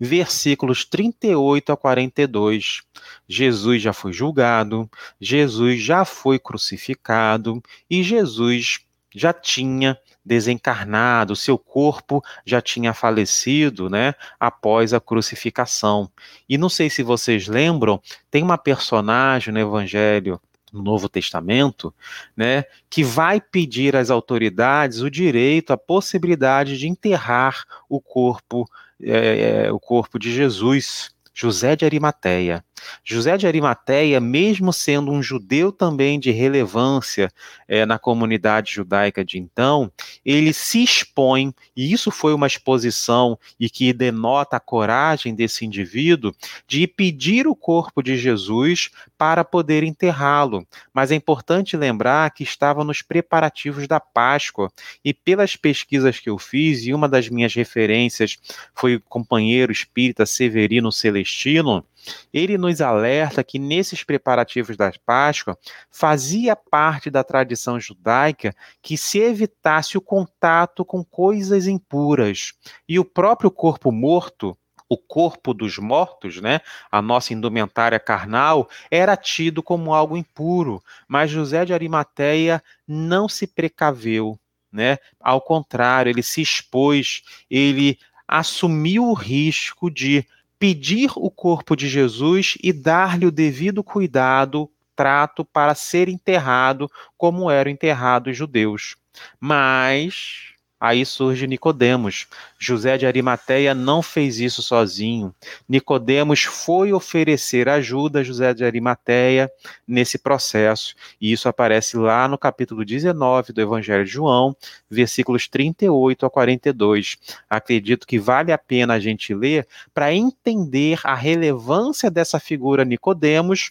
versículos 0.00 0.84
38 0.84 1.72
a 1.72 1.76
42. 1.76 2.82
Jesus 3.28 3.80
já 3.80 3.92
foi 3.92 4.12
julgado, 4.12 4.90
Jesus 5.20 5.80
já 5.80 6.04
foi 6.04 6.38
crucificado 6.38 7.62
e 7.88 8.02
Jesus 8.02 8.80
já 9.14 9.32
tinha 9.32 9.96
desencarnado, 10.24 11.34
seu 11.34 11.58
corpo 11.58 12.22
já 12.44 12.60
tinha 12.60 12.94
falecido, 12.94 13.90
né, 13.90 14.14
após 14.38 14.94
a 14.94 15.00
crucificação. 15.00 16.10
E 16.48 16.56
não 16.56 16.68
sei 16.68 16.88
se 16.88 17.02
vocês 17.02 17.48
lembram, 17.48 18.00
tem 18.30 18.42
uma 18.42 18.58
personagem 18.58 19.52
no 19.52 19.60
Evangelho 19.60 20.40
no 20.72 20.82
Novo 20.82 21.08
Testamento, 21.08 21.92
né, 22.34 22.64
que 22.88 23.04
vai 23.04 23.40
pedir 23.40 23.94
às 23.94 24.08
autoridades 24.10 25.00
o 25.00 25.10
direito, 25.10 25.72
a 25.72 25.76
possibilidade 25.76 26.78
de 26.78 26.88
enterrar 26.88 27.64
o 27.88 28.00
corpo, 28.00 28.66
é, 29.02 29.70
o 29.70 29.78
corpo 29.78 30.18
de 30.18 30.32
Jesus. 30.32 31.10
José 31.34 31.74
de 31.74 31.84
Arimateia. 31.84 32.62
José 33.04 33.36
de 33.36 33.46
Arimateia, 33.46 34.20
mesmo 34.20 34.72
sendo 34.72 35.10
um 35.10 35.22
judeu 35.22 35.72
também 35.72 36.18
de 36.18 36.30
relevância 36.30 37.30
é, 37.68 37.84
na 37.86 37.98
comunidade 37.98 38.72
judaica 38.72 39.24
de 39.24 39.38
então, 39.38 39.90
ele 40.24 40.52
se 40.52 40.82
expõe, 40.82 41.54
e 41.76 41.92
isso 41.92 42.10
foi 42.10 42.34
uma 42.34 42.46
exposição 42.46 43.38
e 43.58 43.68
que 43.68 43.92
denota 43.92 44.56
a 44.56 44.60
coragem 44.60 45.34
desse 45.34 45.64
indivíduo 45.64 46.34
de 46.66 46.86
pedir 46.86 47.46
o 47.46 47.54
corpo 47.54 48.02
de 48.02 48.16
Jesus 48.16 48.90
para 49.16 49.44
poder 49.44 49.82
enterrá-lo. 49.82 50.66
Mas 50.92 51.10
é 51.10 51.14
importante 51.14 51.76
lembrar 51.76 52.30
que 52.30 52.42
estava 52.42 52.84
nos 52.84 53.02
preparativos 53.02 53.86
da 53.86 54.00
Páscoa, 54.00 54.70
e 55.04 55.12
pelas 55.14 55.56
pesquisas 55.56 56.18
que 56.18 56.30
eu 56.30 56.38
fiz, 56.38 56.84
e 56.86 56.94
uma 56.94 57.08
das 57.08 57.28
minhas 57.28 57.54
referências 57.54 58.38
foi 58.74 58.96
o 58.96 59.00
companheiro 59.00 59.72
espírita 59.72 60.26
Severino 60.26 60.90
Celestino 60.92 61.84
ele 62.32 62.58
nos 62.58 62.80
alerta 62.80 63.44
que 63.44 63.58
nesses 63.58 64.04
preparativos 64.04 64.76
da 64.76 64.92
Páscoa 65.04 65.56
fazia 65.90 66.56
parte 66.56 67.10
da 67.10 67.24
tradição 67.24 67.78
judaica 67.78 68.54
que 68.80 68.96
se 68.96 69.18
evitasse 69.18 69.96
o 69.96 70.00
contato 70.00 70.84
com 70.84 71.04
coisas 71.04 71.66
impuras. 71.66 72.52
E 72.88 72.98
o 72.98 73.04
próprio 73.04 73.50
corpo 73.50 73.90
morto, 73.92 74.56
o 74.88 74.98
corpo 74.98 75.54
dos 75.54 75.78
mortos, 75.78 76.40
né, 76.40 76.60
a 76.90 77.00
nossa 77.00 77.32
indumentária 77.32 77.98
carnal, 77.98 78.68
era 78.90 79.16
tido 79.16 79.62
como 79.62 79.94
algo 79.94 80.16
impuro, 80.16 80.82
mas 81.08 81.30
José 81.30 81.64
de 81.64 81.72
Arimateia 81.72 82.62
não 82.86 83.28
se 83.28 83.46
precaveu, 83.46 84.38
né? 84.70 84.98
Ao 85.18 85.40
contrário, 85.40 86.10
ele 86.10 86.22
se 86.22 86.42
expôs, 86.42 87.22
ele 87.50 87.98
assumiu 88.28 89.04
o 89.04 89.14
risco 89.14 89.90
de 89.90 90.26
pedir 90.62 91.10
o 91.16 91.28
corpo 91.28 91.74
de 91.74 91.88
Jesus 91.88 92.56
e 92.62 92.72
dar-lhe 92.72 93.26
o 93.26 93.32
devido 93.32 93.82
cuidado, 93.82 94.70
trato 94.94 95.44
para 95.44 95.74
ser 95.74 96.08
enterrado 96.08 96.88
como 97.18 97.50
eram 97.50 97.68
enterrados 97.68 98.30
os 98.30 98.38
judeus. 98.38 98.94
Mas 99.40 100.51
Aí 100.84 101.06
surge 101.06 101.46
Nicodemos. 101.46 102.26
José 102.58 102.98
de 102.98 103.06
Arimateia 103.06 103.72
não 103.72 104.02
fez 104.02 104.40
isso 104.40 104.60
sozinho. 104.60 105.32
Nicodemos 105.68 106.42
foi 106.42 106.92
oferecer 106.92 107.68
ajuda 107.68 108.18
a 108.18 108.22
José 108.24 108.52
de 108.52 108.64
Arimateia 108.64 109.48
nesse 109.86 110.18
processo. 110.18 110.96
E 111.20 111.30
isso 111.30 111.48
aparece 111.48 111.96
lá 111.96 112.26
no 112.26 112.36
capítulo 112.36 112.84
19 112.84 113.52
do 113.52 113.60
Evangelho 113.60 114.04
de 114.04 114.10
João, 114.10 114.56
versículos 114.90 115.46
38 115.46 116.26
a 116.26 116.30
42. 116.30 117.16
Acredito 117.48 118.04
que 118.04 118.18
vale 118.18 118.50
a 118.50 118.58
pena 118.58 118.94
a 118.94 118.98
gente 118.98 119.32
ler 119.32 119.68
para 119.94 120.12
entender 120.12 120.98
a 121.04 121.14
relevância 121.14 122.10
dessa 122.10 122.40
figura 122.40 122.84
Nicodemos 122.84 123.70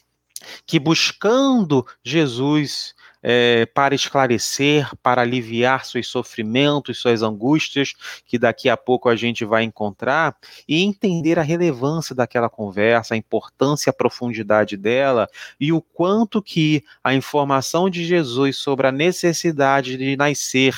que 0.66 0.80
buscando 0.80 1.86
Jesus 2.04 2.96
é, 3.24 3.66
para 3.68 3.94
esclarecer, 3.94 4.90
para 5.02 5.22
aliviar 5.22 5.86
seus 5.86 6.08
sofrimentos, 6.08 7.00
suas 7.00 7.22
angústias, 7.22 7.94
que 8.26 8.38
daqui 8.38 8.70
a 8.70 8.78
pouco 8.78 9.10
a 9.10 9.16
gente 9.16 9.46
vai 9.46 9.64
encontrar, 9.64 10.36
e 10.68 10.82
entender 10.82 11.38
a 11.38 11.44
relevância 11.44 12.16
daquela 12.16 12.50
conversa, 12.50 13.14
a 13.14 13.18
importância, 13.18 13.90
a 13.90 13.94
profundidade 13.94 14.76
dela 14.78 15.28
e 15.60 15.72
o 15.72 15.82
quanto 15.82 16.42
que 16.42 16.84
a 17.04 17.14
informação 17.14 17.90
de 17.90 18.06
Jesus 18.06 18.58
sobre 18.58 18.88
a 18.88 18.92
necessidade 18.92 19.98
de 19.98 20.16
nascer 20.16 20.76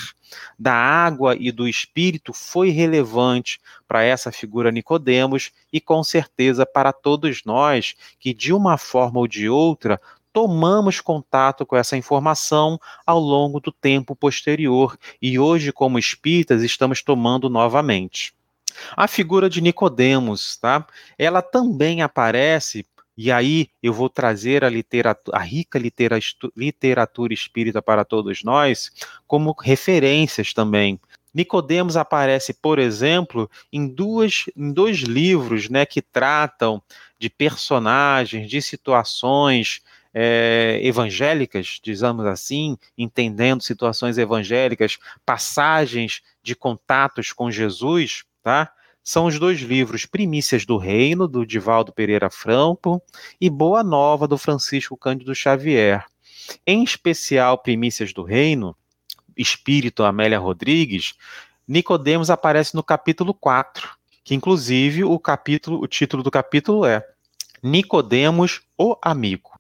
da 0.58 0.74
água 0.74 1.36
e 1.40 1.52
do 1.52 1.68
espírito 1.68 2.34
foi 2.34 2.70
relevante 2.70 3.60
para 3.88 4.04
essa 4.04 4.32
figura 4.32 4.72
Nicodemos 4.72 5.52
e 5.72 5.80
com 5.80 6.04
certeza 6.04 6.66
para 6.66 6.92
todos 6.92 7.44
nós 7.46 7.96
que 8.20 8.34
de 8.34 8.52
uma 8.54 8.78
forma 8.78 9.20
ou 9.20 9.28
de 9.28 9.48
outra 9.48 10.00
tomamos 10.34 11.00
contato 11.00 11.66
com 11.66 11.78
essa 11.78 11.96
informação 11.96 12.80
ao 13.06 13.20
longo 13.20 13.60
do 13.60 13.72
tempo 13.72 14.16
posterior 14.16 14.98
e 15.22 15.38
hoje, 15.38 15.72
como 15.72 16.00
espíritas, 16.00 16.64
estamos 16.64 17.04
tomando 17.04 17.50
novamente. 17.50 18.34
A 18.98 19.08
figura 19.08 19.48
de 19.48 19.62
Nicodemos, 19.62 20.58
tá? 20.58 20.86
Ela 21.18 21.44
também 21.44 22.02
aparece 22.02 22.84
e 23.16 23.32
aí 23.32 23.70
eu 23.82 23.94
vou 23.94 24.10
trazer 24.10 24.64
a, 24.64 24.70
literatura, 24.70 25.38
a 25.38 25.42
rica 25.42 25.80
literatura 26.58 27.32
espírita 27.32 27.80
para 27.80 28.04
todos 28.04 28.44
nós 28.44 28.92
como 29.28 29.56
referências 29.62 30.52
também. 30.52 31.00
Nicodemos 31.32 31.96
aparece, 31.96 32.54
por 32.54 32.80
exemplo, 32.80 33.50
em, 33.72 33.88
duas, 33.88 34.46
em 34.56 34.72
dois 34.72 35.00
livros 35.00 35.70
né, 35.70 35.86
que 35.86 36.02
tratam 36.02 36.82
de 37.20 37.30
personagens, 37.30 38.50
de 38.50 38.62
situações 38.62 39.82
é, 40.14 40.80
evangélicas, 40.84 41.80
dizemos 41.82 42.26
assim, 42.26 42.78
entendendo 42.98 43.64
situações 43.64 44.18
evangélicas, 44.18 45.00
passagens 45.26 46.22
de 46.44 46.56
contatos 46.56 47.34
com 47.34 47.50
Jesus, 47.50 48.24
tá? 48.44 48.72
São 49.04 49.26
os 49.26 49.38
dois 49.40 49.60
livros 49.60 50.06
Primícias 50.06 50.66
do 50.66 50.78
Reino, 50.78 51.28
do 51.28 51.46
Divaldo 51.46 51.92
Pereira 51.92 52.30
Franco, 52.30 53.02
e 53.42 53.50
Boa 53.50 53.84
Nova, 53.84 54.28
do 54.28 54.38
Francisco 54.38 54.96
Cândido 54.96 55.36
Xavier. 55.36 56.06
Em 56.66 56.84
especial, 56.84 57.58
Primícias 57.58 58.14
do 58.14 58.24
Reino, 58.24 58.76
Espírito 59.36 60.04
Amélia 60.04 60.40
Rodrigues, 60.40 61.16
Nicodemos 61.68 62.30
aparece 62.30 62.76
no 62.76 62.84
capítulo 62.84 63.34
4, 63.34 63.90
que 64.24 64.36
inclusive 64.36 65.04
o 65.04 65.18
capítulo, 65.20 65.82
o 65.82 65.88
título 65.88 66.22
do 66.22 66.32
capítulo 66.32 66.86
é 66.86 67.06
Nicodemos, 67.62 68.62
o 68.78 68.98
amigo 69.02 69.53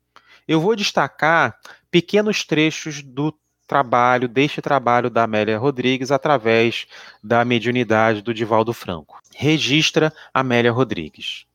eu 0.48 0.60
vou 0.60 0.76
destacar 0.76 1.58
pequenos 1.90 2.44
trechos 2.44 3.02
do 3.02 3.34
trabalho, 3.68 4.28
deste 4.28 4.62
trabalho 4.62 5.10
da 5.10 5.24
Amélia 5.24 5.58
Rodrigues, 5.58 6.12
através 6.12 6.86
da 7.24 7.44
mediunidade 7.46 8.22
do 8.22 8.34
Divaldo 8.34 8.74
Franco. 8.74 9.20
Registra 9.36 10.14
Amélia 10.34 10.72
Rodrigues. 10.72 11.46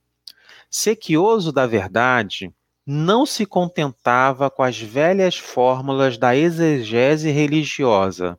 Sequioso 0.70 1.52
da 1.52 1.66
verdade, 1.66 2.52
não 2.84 3.26
se 3.26 3.44
contentava 3.44 4.50
com 4.50 4.62
as 4.62 4.78
velhas 4.78 5.36
fórmulas 5.36 6.16
da 6.16 6.34
exegese 6.34 7.30
religiosa 7.30 8.38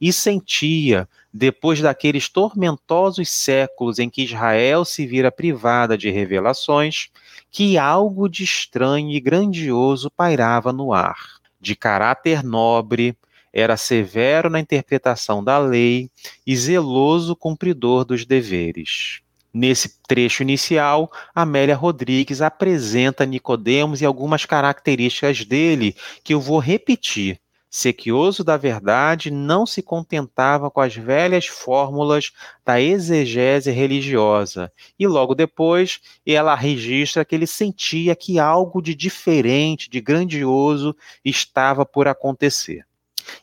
e 0.00 0.12
sentia, 0.12 1.08
depois 1.32 1.80
daqueles 1.80 2.28
tormentosos 2.28 3.30
séculos 3.30 3.98
em 3.98 4.10
que 4.10 4.22
Israel 4.22 4.84
se 4.84 5.06
vira 5.06 5.32
privada 5.32 5.96
de 5.96 6.10
revelações, 6.10 7.08
que 7.50 7.78
algo 7.78 8.28
de 8.28 8.44
estranho 8.44 9.10
e 9.10 9.20
grandioso 9.20 10.10
pairava 10.10 10.72
no 10.72 10.92
ar. 10.92 11.16
De 11.60 11.74
caráter 11.74 12.42
nobre, 12.42 13.16
era 13.52 13.76
severo 13.76 14.50
na 14.50 14.60
interpretação 14.60 15.44
da 15.44 15.58
lei 15.58 16.10
e 16.46 16.56
zeloso 16.56 17.36
cumpridor 17.36 18.04
dos 18.04 18.24
deveres. 18.24 19.20
Nesse 19.52 20.00
trecho 20.08 20.42
inicial, 20.42 21.12
Amélia 21.34 21.76
Rodrigues 21.76 22.40
apresenta 22.40 23.26
Nicodemos 23.26 24.00
e 24.00 24.06
algumas 24.06 24.46
características 24.46 25.44
dele 25.44 25.94
que 26.24 26.32
eu 26.32 26.40
vou 26.40 26.58
repetir 26.58 27.38
Sequioso 27.74 28.44
da 28.44 28.58
verdade, 28.58 29.30
não 29.30 29.64
se 29.64 29.80
contentava 29.80 30.70
com 30.70 30.78
as 30.78 30.94
velhas 30.94 31.46
fórmulas 31.46 32.30
da 32.62 32.78
exegese 32.78 33.70
religiosa. 33.70 34.70
E 34.98 35.06
logo 35.06 35.34
depois, 35.34 35.98
ela 36.26 36.54
registra 36.54 37.24
que 37.24 37.34
ele 37.34 37.46
sentia 37.46 38.14
que 38.14 38.38
algo 38.38 38.82
de 38.82 38.94
diferente, 38.94 39.88
de 39.88 40.02
grandioso, 40.02 40.94
estava 41.24 41.86
por 41.86 42.06
acontecer. 42.06 42.84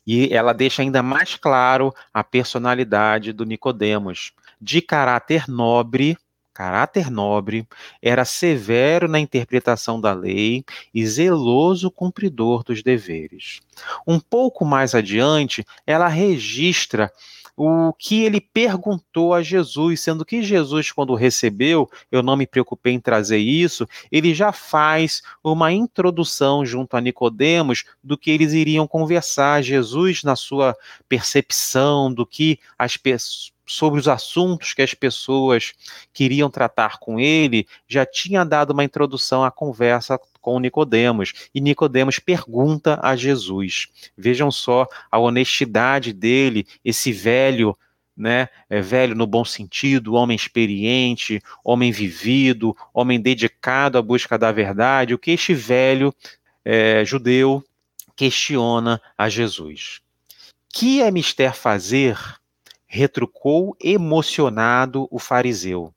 E 0.05 0.31
ela 0.31 0.53
deixa 0.53 0.83
ainda 0.83 1.01
mais 1.01 1.35
claro 1.35 1.91
a 2.13 2.23
personalidade 2.23 3.33
do 3.33 3.45
Nicodemos, 3.45 4.31
de 4.61 4.79
caráter 4.79 5.45
nobre, 5.47 6.15
caráter 6.59 7.09
nobre, 7.09 7.65
era 8.01 8.25
severo 8.25 9.07
na 9.07 9.17
interpretação 9.17 10.01
da 10.01 10.11
lei 10.11 10.65
e 10.93 11.07
zeloso 11.07 11.89
cumpridor 11.89 12.65
dos 12.65 12.83
deveres. 12.83 13.61
Um 14.05 14.19
pouco 14.19 14.65
mais 14.65 14.93
adiante, 14.93 15.65
ela 15.87 16.09
registra 16.09 17.09
o 17.55 17.93
que 17.93 18.23
ele 18.23 18.41
perguntou 18.41 19.33
a 19.33 19.41
Jesus, 19.41 20.01
sendo 20.01 20.25
que 20.25 20.43
Jesus, 20.43 20.91
quando 20.91 21.15
recebeu, 21.15 21.89
eu 22.11 22.21
não 22.21 22.35
me 22.35 22.45
preocupei 22.45 22.91
em 22.91 22.99
trazer 22.99 23.37
isso, 23.37 23.87
ele 24.11 24.33
já 24.33 24.51
faz 24.51 25.21
uma 25.41 25.71
introdução 25.71 26.65
junto 26.65 26.97
a 26.97 27.01
Nicodemos 27.01 27.85
do 28.03 28.17
que 28.17 28.31
eles 28.31 28.51
iriam 28.51 28.85
conversar. 28.85 29.61
Jesus, 29.61 30.23
na 30.23 30.35
sua 30.35 30.75
percepção 31.07 32.13
do 32.13 32.25
que 32.25 32.59
as 32.77 32.97
pessoas 32.97 33.53
sobre 33.69 33.99
os 33.99 34.07
assuntos 34.07 34.73
que 34.73 34.81
as 34.81 34.95
pessoas 34.95 35.73
queriam 36.11 36.49
tratar 36.49 36.97
com 36.97 37.19
ele, 37.19 37.67
já 37.87 38.03
tinha 38.03 38.43
dado 38.43 38.71
uma 38.71 38.83
introdução 38.83 39.43
à 39.43 39.51
conversa 39.51 40.19
com 40.41 40.59
Nicodemos, 40.59 41.33
e 41.53 41.61
Nicodemos 41.61 42.17
pergunta 42.17 42.99
a 43.03 43.15
Jesus. 43.15 43.87
Vejam 44.17 44.49
só 44.49 44.87
a 45.11 45.19
honestidade 45.19 46.11
dele, 46.11 46.65
esse 46.83 47.11
velho 47.11 47.77
né? 48.17 48.49
É 48.69 48.81
velho 48.81 49.15
no 49.15 49.25
bom 49.25 49.45
sentido, 49.45 50.13
homem 50.13 50.35
experiente, 50.35 51.41
homem 51.63 51.89
vivido, 51.89 52.75
homem 52.93 53.17
dedicado 53.17 53.97
à 53.97 54.01
busca 54.01 54.37
da 54.37 54.51
verdade. 54.51 55.13
O 55.13 55.17
que 55.17 55.31
este 55.31 55.53
velho 55.53 56.13
é, 56.65 57.05
judeu 57.05 57.63
questiona 58.17 59.01
a 59.17 59.29
Jesus. 59.29 60.01
Que 60.67 61.01
é 61.01 61.09
mister 61.09 61.53
fazer? 61.55 62.17
Retrucou 62.89 63.77
emocionado 63.79 65.07
o 65.11 65.19
fariseu. 65.19 65.93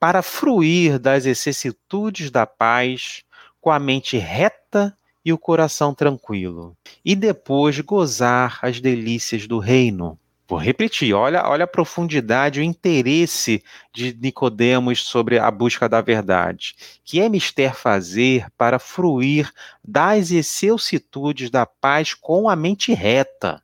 Para 0.00 0.22
fruir 0.22 0.98
das 0.98 1.26
vicissitudes 1.26 2.30
da 2.30 2.46
paz, 2.46 3.22
com 3.60 3.70
a 3.70 3.78
mente 3.78 4.16
reta 4.16 4.96
e 5.22 5.32
o 5.32 5.38
coração 5.38 5.94
tranquilo, 5.94 6.74
e 7.04 7.14
depois 7.14 7.78
gozar 7.80 8.58
as 8.62 8.80
delícias 8.80 9.46
do 9.46 9.58
reino. 9.58 10.18
Vou 10.48 10.58
repetir, 10.58 11.12
olha, 11.12 11.46
olha 11.46 11.64
a 11.64 11.68
profundidade, 11.68 12.60
o 12.60 12.62
interesse 12.62 13.62
de 13.92 14.16
Nicodemos 14.16 15.04
sobre 15.04 15.38
a 15.38 15.50
busca 15.50 15.88
da 15.88 16.00
verdade. 16.00 16.76
Que 17.04 17.20
é 17.20 17.28
mister 17.28 17.74
fazer 17.74 18.46
para 18.56 18.78
fruir 18.78 19.52
das 19.84 20.30
excelsitudes 20.30 21.50
da 21.50 21.66
paz 21.66 22.14
com 22.14 22.48
a 22.48 22.54
mente 22.54 22.94
reta 22.94 23.60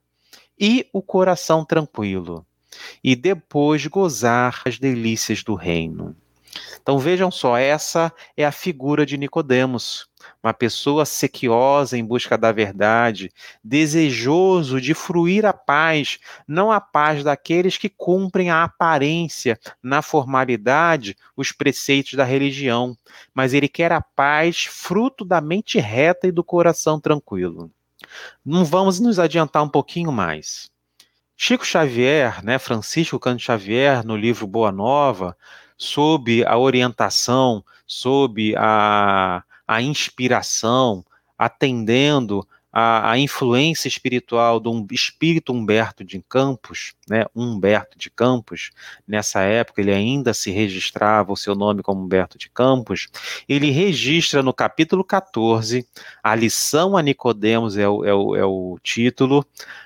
e 0.59 0.87
o 0.93 1.01
coração 1.01 1.65
tranquilo, 1.65 2.45
e 3.03 3.15
depois 3.15 3.85
gozar 3.87 4.61
as 4.65 4.79
delícias 4.79 5.43
do 5.43 5.55
reino. 5.55 6.15
Então 6.81 6.99
vejam 6.99 7.31
só, 7.31 7.57
essa 7.57 8.13
é 8.35 8.45
a 8.45 8.51
figura 8.51 9.05
de 9.05 9.17
Nicodemos, 9.17 10.07
uma 10.43 10.53
pessoa 10.53 11.05
sequiosa 11.05 11.97
em 11.97 12.05
busca 12.05 12.37
da 12.37 12.51
verdade, 12.51 13.31
desejoso 13.63 14.79
de 14.79 14.93
fruir 14.93 15.45
a 15.45 15.53
paz, 15.53 16.19
não 16.47 16.71
a 16.71 16.79
paz 16.79 17.23
daqueles 17.23 17.77
que 17.77 17.89
cumprem 17.89 18.49
a 18.49 18.63
aparência, 18.63 19.59
na 19.81 20.01
formalidade, 20.01 21.15
os 21.35 21.51
preceitos 21.51 22.13
da 22.13 22.23
religião, 22.23 22.95
mas 23.33 23.53
ele 23.53 23.67
quer 23.67 23.91
a 23.91 24.01
paz 24.01 24.65
fruto 24.65 25.25
da 25.25 25.41
mente 25.41 25.79
reta 25.79 26.27
e 26.27 26.31
do 26.31 26.43
coração 26.43 26.99
tranquilo. 26.99 27.71
Não 28.45 28.65
vamos 28.65 28.99
nos 28.99 29.19
adiantar 29.19 29.63
um 29.63 29.69
pouquinho 29.69 30.11
mais. 30.11 30.71
Chico 31.35 31.65
Xavier, 31.65 32.43
né, 32.43 32.57
Francisco 32.59 33.19
Canto 33.19 33.41
Xavier, 33.41 34.05
no 34.05 34.15
livro 34.15 34.47
Boa 34.47 34.71
Nova, 34.71 35.35
sob 35.77 36.45
a 36.45 36.57
orientação, 36.57 37.63
sob 37.85 38.55
a, 38.57 39.43
a 39.67 39.81
inspiração, 39.81 41.03
atendendo 41.37 42.47
a, 42.75 43.11
a, 43.11 43.19
influência 43.19 43.87
espiritual 43.87 44.59
do 44.59 44.87
espírito 44.91 45.53
Humberto 45.53 46.03
de 46.03 46.19
Campos, 46.27 46.95
né, 47.07 47.23
Humberto 47.35 47.95
de 47.95 48.09
Campos, 48.09 48.71
nessa 49.07 49.41
época 49.41 49.79
ele 49.79 49.93
ainda 49.93 50.33
se 50.33 50.49
registrava 50.49 51.31
o 51.31 51.37
seu 51.37 51.53
nome 51.53 51.83
como 51.83 52.01
Humberto 52.01 52.35
de 52.35 52.49
Campos, 52.49 53.09
ele 53.47 53.69
registra 53.69 54.41
no 54.41 54.51
capítulo 54.51 55.03
14, 55.03 55.87
a 56.23 56.33
lição 56.33 56.97
a 56.97 57.01
Nicodemos 57.03 57.77
é 57.77 57.87
o, 57.87 58.03
é 58.03 58.13
o, 58.13 58.35
é 58.35 58.43
o 58.43 58.79
título, 58.81 59.45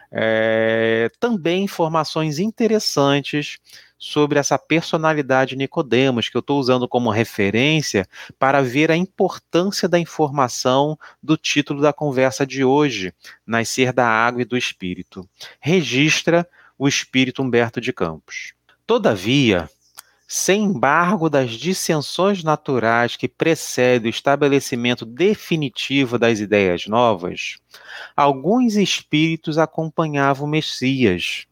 é, 0.09 1.11
também 1.19 1.65
informações 1.65 2.39
interessantes 2.39 3.59
sobre 3.97 4.39
essa 4.39 4.59
personalidade 4.59 5.55
Nicodemos, 5.55 6.29
que 6.29 6.37
eu 6.37 6.41
estou 6.41 6.59
usando 6.59 6.87
como 6.87 7.09
referência 7.09 8.07
para 8.37 8.61
ver 8.61 8.91
a 8.91 8.95
importância 8.95 9.87
da 9.89 9.99
informação 9.99 10.97
do 11.21 11.35
título 11.35 11.81
da 11.81 11.91
conversa 11.91 12.45
de 12.45 12.63
hoje, 12.63 13.13
Nascer 13.45 13.91
da 13.91 14.07
Água 14.07 14.41
e 14.41 14.45
do 14.45 14.57
Espírito. 14.57 15.27
Registra 15.59 16.47
o 16.77 16.87
espírito 16.87 17.41
Humberto 17.41 17.81
de 17.81 17.91
Campos. 17.91 18.53
Todavia, 18.85 19.69
sem 20.27 20.63
embargo 20.63 21.29
das 21.29 21.51
dissensões 21.51 22.43
naturais 22.43 23.15
que 23.15 23.27
precedem 23.27 24.09
o 24.09 24.13
estabelecimento 24.13 25.05
definitivo 25.05 26.19
das 26.19 26.39
ideias 26.39 26.85
novas, 26.85 27.57
alguns 28.15 28.75
espíritos 28.75 29.57
acompanhavam 29.57 30.45
Messias, 30.45 31.47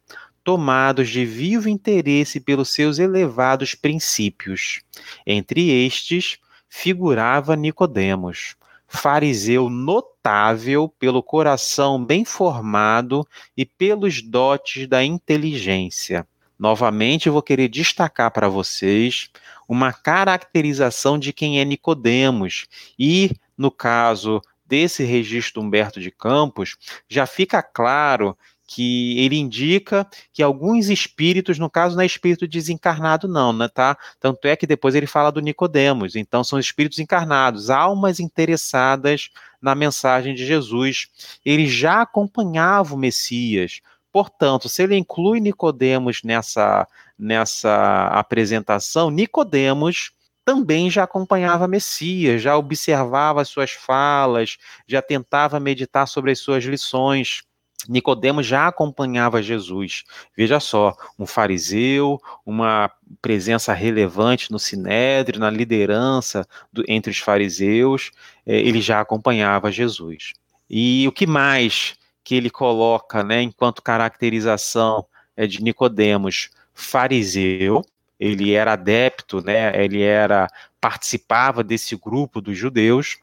tomados 0.45 1.10
de 1.10 1.25
vivo 1.25 1.67
interesse 1.67 2.39
pelos 2.39 2.69
seus 2.69 2.99
elevados 2.99 3.73
princípios. 3.73 4.81
Entre 5.25 5.71
estes 5.86 6.38
figurava 6.69 7.55
Nicodemos, 7.55 8.55
fariseu 8.88 9.71
notável 9.71 10.88
pelo 10.99 11.23
coração 11.23 12.03
bem 12.03 12.23
formado 12.23 13.27
e 13.58 13.65
pelos 13.65 14.21
dotes 14.21 14.88
da 14.88 15.03
inteligência. 15.03 16.27
Novamente 16.60 17.27
vou 17.27 17.41
querer 17.41 17.67
destacar 17.67 18.29
para 18.29 18.47
vocês 18.47 19.31
uma 19.67 19.91
caracterização 19.91 21.17
de 21.17 21.34
quem 21.34 21.60
é 21.60 21.65
Nicodemos 21.65 22.67
e, 22.99 23.31
no 23.58 23.71
caso 23.71 24.39
desse 24.63 25.03
registro 25.03 25.62
Humberto 25.62 25.99
de 25.99 26.12
Campos, 26.12 26.77
já 27.10 27.25
fica 27.25 27.63
claro 27.63 28.38
que 28.67 29.19
ele 29.19 29.36
indica 29.36 30.08
que 30.34 30.41
alguns 30.41 30.89
espíritos, 30.89 31.60
no 31.60 31.69
caso 31.69 31.95
não 31.95 32.04
é 32.04 32.06
espírito 32.06 32.47
desencarnado 32.47 33.28
não, 33.28 33.54
né, 33.54 33.67
tá? 33.67 33.97
Tanto 34.19 34.47
é 34.47 34.56
que 34.56 34.65
depois 34.65 34.95
ele 34.95 35.08
fala 35.08 35.32
do 35.32 35.39
Nicodemos, 35.39 36.15
então 36.15 36.43
são 36.43 36.60
espíritos 36.60 36.99
encarnados, 36.99 37.69
almas 37.69 38.19
interessadas 38.19 39.30
na 39.62 39.75
mensagem 39.75 40.34
de 40.34 40.45
Jesus. 40.45 41.08
Ele 41.45 41.67
já 41.67 42.01
acompanhava 42.01 42.95
o 42.95 42.97
Messias. 42.97 43.82
Portanto, 44.12 44.69
se 44.69 44.82
ele 44.82 44.95
inclui 44.95 45.39
Nicodemos 45.39 46.21
nessa 46.23 46.88
nessa 47.17 48.08
apresentação, 48.08 49.10
Nicodemos 49.10 50.12
também 50.45 50.91
já 50.91 51.04
acompanhava 51.04 51.67
Messias, 51.67 52.41
já 52.41 52.56
observava 52.56 53.41
as 53.41 53.49
suas 53.49 53.71
falas, 53.71 54.58
já 54.88 55.01
tentava 55.01 55.60
meditar 55.60 56.08
sobre 56.08 56.32
as 56.32 56.39
suas 56.39 56.63
lições. 56.63 57.43
Nicodemos 57.88 58.45
já 58.45 58.67
acompanhava 58.67 59.43
Jesus. 59.43 60.03
Veja 60.35 60.59
só, 60.59 60.95
um 61.19 61.25
fariseu, 61.25 62.19
uma 62.45 62.91
presença 63.21 63.73
relevante 63.73 64.51
no 64.51 64.59
sinédrio, 64.59 65.39
na 65.39 65.49
liderança 65.49 66.47
do, 66.73 66.83
entre 66.88 67.11
os 67.11 67.19
fariseus, 67.19 68.11
eh, 68.45 68.59
ele 68.59 68.81
já 68.81 69.01
acompanhava 69.01 69.71
Jesus. 69.71 70.33
E 70.69 71.07
o 71.07 71.11
que 71.11 71.27
mais 71.27 71.95
que 72.23 72.35
ele 72.35 72.49
coloca, 72.49 73.23
né, 73.23 73.41
enquanto 73.43 73.83
caracterização 73.83 75.05
é, 75.38 75.45
de 75.45 75.61
Nicodemos, 75.61 76.49
fariseu, 76.73 77.85
ele 78.19 78.53
era 78.53 78.73
adepto, 78.73 79.41
né, 79.41 79.71
ele 79.83 80.01
era 80.01 80.47
participava 80.81 81.63
desse 81.63 81.95
grupo 81.95 82.41
dos 82.41 82.57
judeus, 82.57 83.17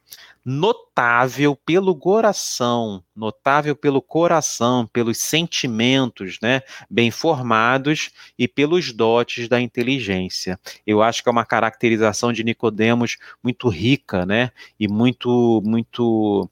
notável 0.44 1.54
pelo 1.54 1.94
coração, 1.94 3.02
notável 3.14 3.76
pelo 3.76 4.02
coração, 4.02 4.86
pelos 4.86 5.18
sentimentos, 5.18 6.38
né, 6.42 6.62
bem 6.90 7.10
formados 7.10 8.10
e 8.38 8.48
pelos 8.48 8.92
dotes 8.92 9.48
da 9.48 9.60
inteligência. 9.60 10.58
Eu 10.86 11.02
acho 11.02 11.22
que 11.22 11.28
é 11.28 11.32
uma 11.32 11.46
caracterização 11.46 12.32
de 12.32 12.42
Nicodemos 12.42 13.18
muito 13.42 13.68
rica, 13.68 14.26
né, 14.26 14.50
e 14.78 14.88
muito 14.88 15.62
muito 15.64 16.48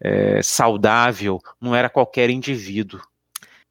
é, 0.00 0.42
saudável. 0.42 1.40
Não 1.60 1.74
era 1.74 1.88
qualquer 1.88 2.30
indivíduo. 2.30 3.00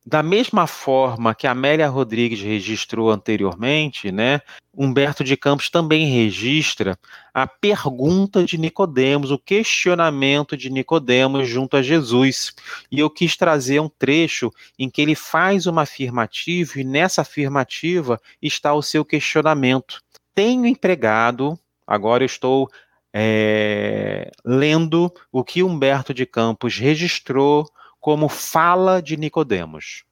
Da 0.08 0.22
mesma 0.22 0.68
forma 0.68 1.34
que 1.34 1.48
Amélia 1.48 1.90
Rodrigues 1.90 2.40
registrou 2.40 3.10
anteriormente, 3.10 4.12
né, 4.12 4.40
Humberto 4.72 5.24
de 5.24 5.36
Campos 5.36 5.68
também 5.68 6.08
registra 6.08 6.96
a 7.34 7.48
pergunta 7.48 8.44
de 8.44 8.56
Nicodemos, 8.56 9.32
o 9.32 9.40
questionamento 9.40 10.56
de 10.56 10.70
Nicodemos 10.70 11.48
junto 11.48 11.76
a 11.76 11.82
Jesus. 11.82 12.54
E 12.92 13.00
eu 13.00 13.10
quis 13.10 13.36
trazer 13.36 13.80
um 13.80 13.90
trecho 13.90 14.52
em 14.78 14.92
que 14.92 15.02
ele 15.02 15.16
faz 15.16 15.66
uma 15.66 15.82
afirmativa 15.82 16.80
e 16.80 16.84
nessa 16.84 17.22
afirmativa 17.22 18.22
está 18.40 18.76
o 18.76 18.84
seu 18.84 19.04
questionamento. 19.04 20.02
Tenho 20.36 20.68
empregado, 20.68 21.58
agora 21.88 22.22
eu 22.22 22.28
estou 22.28 22.70
é, 23.12 24.30
lendo 24.44 25.12
o 25.32 25.44
que 25.44 25.64
Humberto 25.64 26.14
de 26.14 26.28
Campos 26.28 26.78
registrou 26.78 27.66
como 28.06 28.30
fala 28.30 29.02
de 29.02 29.18
Nicodemos. 29.18 30.04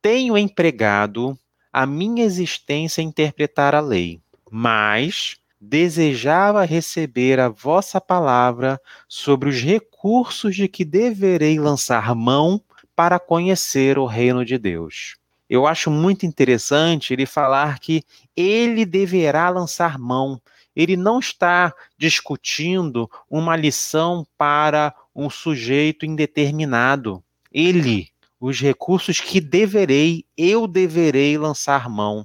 Tenho 0.00 0.38
empregado 0.38 1.38
a 1.70 1.84
minha 1.84 2.24
existência 2.24 3.02
interpretar 3.02 3.74
a 3.74 3.80
lei, 3.80 4.18
mas 4.50 5.36
desejava 5.60 6.64
receber 6.64 7.38
a 7.38 7.50
vossa 7.50 8.00
palavra 8.00 8.80
sobre 9.06 9.50
os 9.50 9.60
recursos 9.60 10.56
de 10.56 10.68
que 10.68 10.86
deverei 10.86 11.58
lançar 11.58 12.14
mão 12.14 12.62
para 12.96 13.18
conhecer 13.18 13.98
o 13.98 14.06
reino 14.06 14.42
de 14.42 14.56
Deus. 14.56 15.16
Eu 15.50 15.66
acho 15.66 15.90
muito 15.90 16.24
interessante 16.24 17.12
ele 17.12 17.26
falar 17.26 17.78
que 17.78 18.02
ele 18.34 18.86
deverá 18.86 19.50
lançar 19.50 19.98
mão. 19.98 20.40
Ele 20.74 20.96
não 20.96 21.18
está 21.18 21.74
discutindo 21.98 23.06
uma 23.28 23.54
lição 23.54 24.26
para 24.38 24.94
um 25.18 25.28
sujeito 25.28 26.06
indeterminado. 26.06 27.24
Ele, 27.50 28.06
os 28.38 28.60
recursos 28.60 29.20
que 29.20 29.40
deverei, 29.40 30.24
eu 30.36 30.68
deverei 30.68 31.36
lançar 31.36 31.88
mão. 31.88 32.24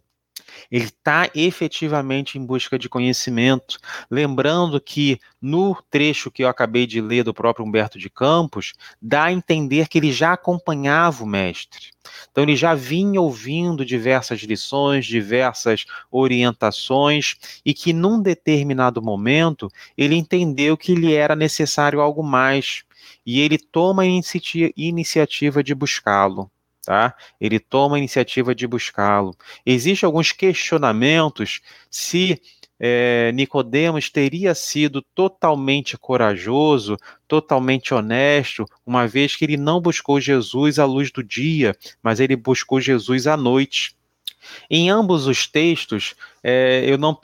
Ele 0.72 0.86
está 0.86 1.30
efetivamente 1.36 2.38
em 2.38 2.46
busca 2.46 2.78
de 2.78 2.90
conhecimento. 2.90 3.78
Lembrando 4.10 4.80
que 4.80 5.20
no 5.42 5.76
trecho 5.90 6.32
que 6.32 6.44
eu 6.44 6.48
acabei 6.48 6.88
de 6.88 7.02
ler 7.02 7.24
do 7.24 7.34
próprio 7.34 7.66
Humberto 7.66 8.00
de 8.00 8.10
Campos, 8.10 8.74
dá 9.02 9.26
a 9.26 9.32
entender 9.32 9.88
que 9.88 9.98
ele 9.98 10.12
já 10.12 10.34
acompanhava 10.34 11.24
o 11.24 11.28
mestre. 11.28 11.92
Então, 12.32 12.44
ele 12.44 12.56
já 12.56 12.74
vinha 12.74 13.22
ouvindo 13.22 13.86
diversas 13.86 14.42
lições, 14.42 15.06
diversas 15.06 15.86
orientações, 16.12 17.36
e 17.66 17.74
que 17.74 17.94
num 17.94 18.22
determinado 18.22 19.02
momento 19.02 19.70
ele 19.98 20.16
entendeu 20.16 20.78
que 20.78 20.96
lhe 20.96 21.14
era 21.14 21.36
necessário 21.36 22.02
algo 22.02 22.24
mais. 22.24 22.84
E 23.26 23.40
ele 23.40 23.58
toma 23.58 24.04
a 24.04 24.06
iniciativa 24.76 25.64
de 25.64 25.74
buscá-lo 25.74 26.50
tá? 26.86 27.16
Ele 27.40 27.60
toma 27.60 27.96
a 27.96 28.00
iniciativa 28.00 28.54
de 28.54 28.68
buscá-lo. 28.68 29.36
Existem 29.66 30.06
alguns 30.06 30.32
questionamentos 30.32 31.62
se 31.90 32.42
é, 32.80 33.32
Nicodemos 33.32 34.10
teria 34.10 34.54
sido 34.54 35.02
totalmente 35.16 35.98
corajoso, 35.98 36.98
totalmente 37.28 37.94
honesto, 37.94 38.66
uma 38.86 39.08
vez 39.08 39.36
que 39.36 39.46
ele 39.46 39.56
não 39.56 39.80
buscou 39.80 40.20
Jesus 40.20 40.80
à 40.80 40.86
luz 40.86 41.12
do 41.12 41.24
dia, 41.24 41.76
mas 42.02 42.20
ele 42.20 42.36
buscou 42.36 42.82
Jesus 42.82 43.26
à 43.26 43.38
noite. 43.38 43.96
Em 44.70 44.90
ambos 44.90 45.28
os 45.28 45.48
textos, 45.48 46.16
é, 46.44 46.84
eu 46.86 46.98
não, 46.98 47.18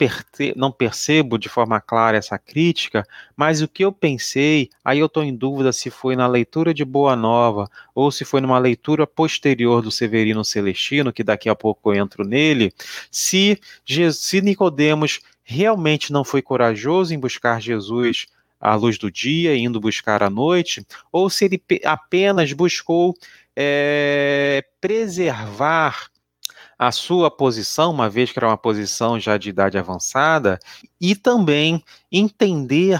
não, 0.56 0.72
percebo 0.72 1.38
de 1.38 1.48
forma 1.48 1.80
clara 1.80 2.16
essa 2.16 2.38
crítica, 2.38 3.06
mas 3.36 3.60
o 3.60 3.68
que 3.68 3.84
eu 3.84 3.92
pensei, 3.92 4.70
aí 4.84 4.98
eu 4.98 5.06
estou 5.06 5.22
em 5.22 5.34
dúvida 5.34 5.72
se 5.72 5.90
foi 5.90 6.16
na 6.16 6.26
leitura 6.26 6.72
de 6.72 6.84
Boa 6.84 7.14
Nova 7.14 7.70
ou 7.94 8.10
se 8.10 8.24
foi 8.24 8.40
numa 8.40 8.58
leitura 8.58 9.06
posterior 9.06 9.82
do 9.82 9.90
Severino 9.90 10.44
Celestino, 10.44 11.12
que 11.12 11.22
daqui 11.24 11.48
a 11.48 11.54
pouco 11.54 11.92
eu 11.92 12.02
entro 12.02 12.24
nele, 12.24 12.72
se, 13.10 13.60
se 14.12 14.40
Nicodemos 14.40 15.20
realmente 15.42 16.12
não 16.12 16.24
foi 16.24 16.40
corajoso 16.40 17.12
em 17.12 17.18
buscar 17.18 17.60
Jesus 17.60 18.26
à 18.60 18.74
luz 18.74 18.98
do 18.98 19.10
dia, 19.10 19.56
indo 19.56 19.80
buscar 19.80 20.22
à 20.22 20.30
noite, 20.30 20.86
ou 21.10 21.30
se 21.30 21.46
ele 21.46 21.62
apenas 21.84 22.52
buscou 22.52 23.16
é, 23.56 24.64
preservar 24.80 26.10
a 26.80 26.90
sua 26.90 27.30
posição, 27.30 27.90
uma 27.90 28.08
vez 28.08 28.32
que 28.32 28.38
era 28.38 28.48
uma 28.48 28.56
posição 28.56 29.20
já 29.20 29.36
de 29.36 29.50
idade 29.50 29.76
avançada, 29.76 30.58
e 30.98 31.14
também 31.14 31.84
entender 32.10 32.98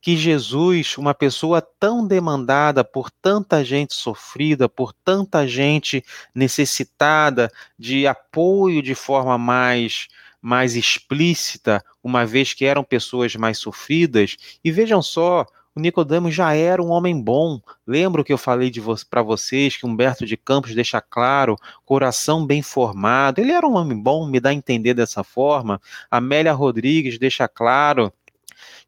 que 0.00 0.16
Jesus, 0.16 0.98
uma 0.98 1.14
pessoa 1.14 1.62
tão 1.62 2.04
demandada 2.04 2.82
por 2.82 3.08
tanta 3.08 3.64
gente 3.64 3.94
sofrida, 3.94 4.68
por 4.68 4.92
tanta 4.92 5.46
gente 5.46 6.02
necessitada 6.34 7.52
de 7.78 8.04
apoio 8.04 8.82
de 8.82 8.96
forma 8.96 9.38
mais 9.38 10.08
mais 10.42 10.74
explícita, 10.74 11.84
uma 12.02 12.26
vez 12.26 12.52
que 12.52 12.64
eram 12.64 12.82
pessoas 12.82 13.36
mais 13.36 13.58
sofridas, 13.58 14.36
e 14.64 14.72
vejam 14.72 15.02
só, 15.02 15.46
o 15.74 15.80
Nicodemos 15.80 16.34
já 16.34 16.54
era 16.54 16.82
um 16.82 16.90
homem 16.90 17.20
bom. 17.20 17.60
Lembro 17.86 18.24
que 18.24 18.32
eu 18.32 18.38
falei 18.38 18.70
vo 18.72 18.94
para 19.08 19.22
vocês 19.22 19.76
que 19.76 19.86
Humberto 19.86 20.26
de 20.26 20.36
Campos 20.36 20.74
deixa 20.74 21.00
claro, 21.00 21.56
coração 21.84 22.44
bem 22.44 22.60
formado. 22.62 23.38
Ele 23.38 23.52
era 23.52 23.66
um 23.66 23.76
homem 23.76 24.00
bom, 24.00 24.26
me 24.26 24.40
dá 24.40 24.50
a 24.50 24.54
entender 24.54 24.94
dessa 24.94 25.22
forma. 25.22 25.80
Amélia 26.10 26.52
Rodrigues 26.52 27.18
deixa 27.18 27.46
claro 27.48 28.12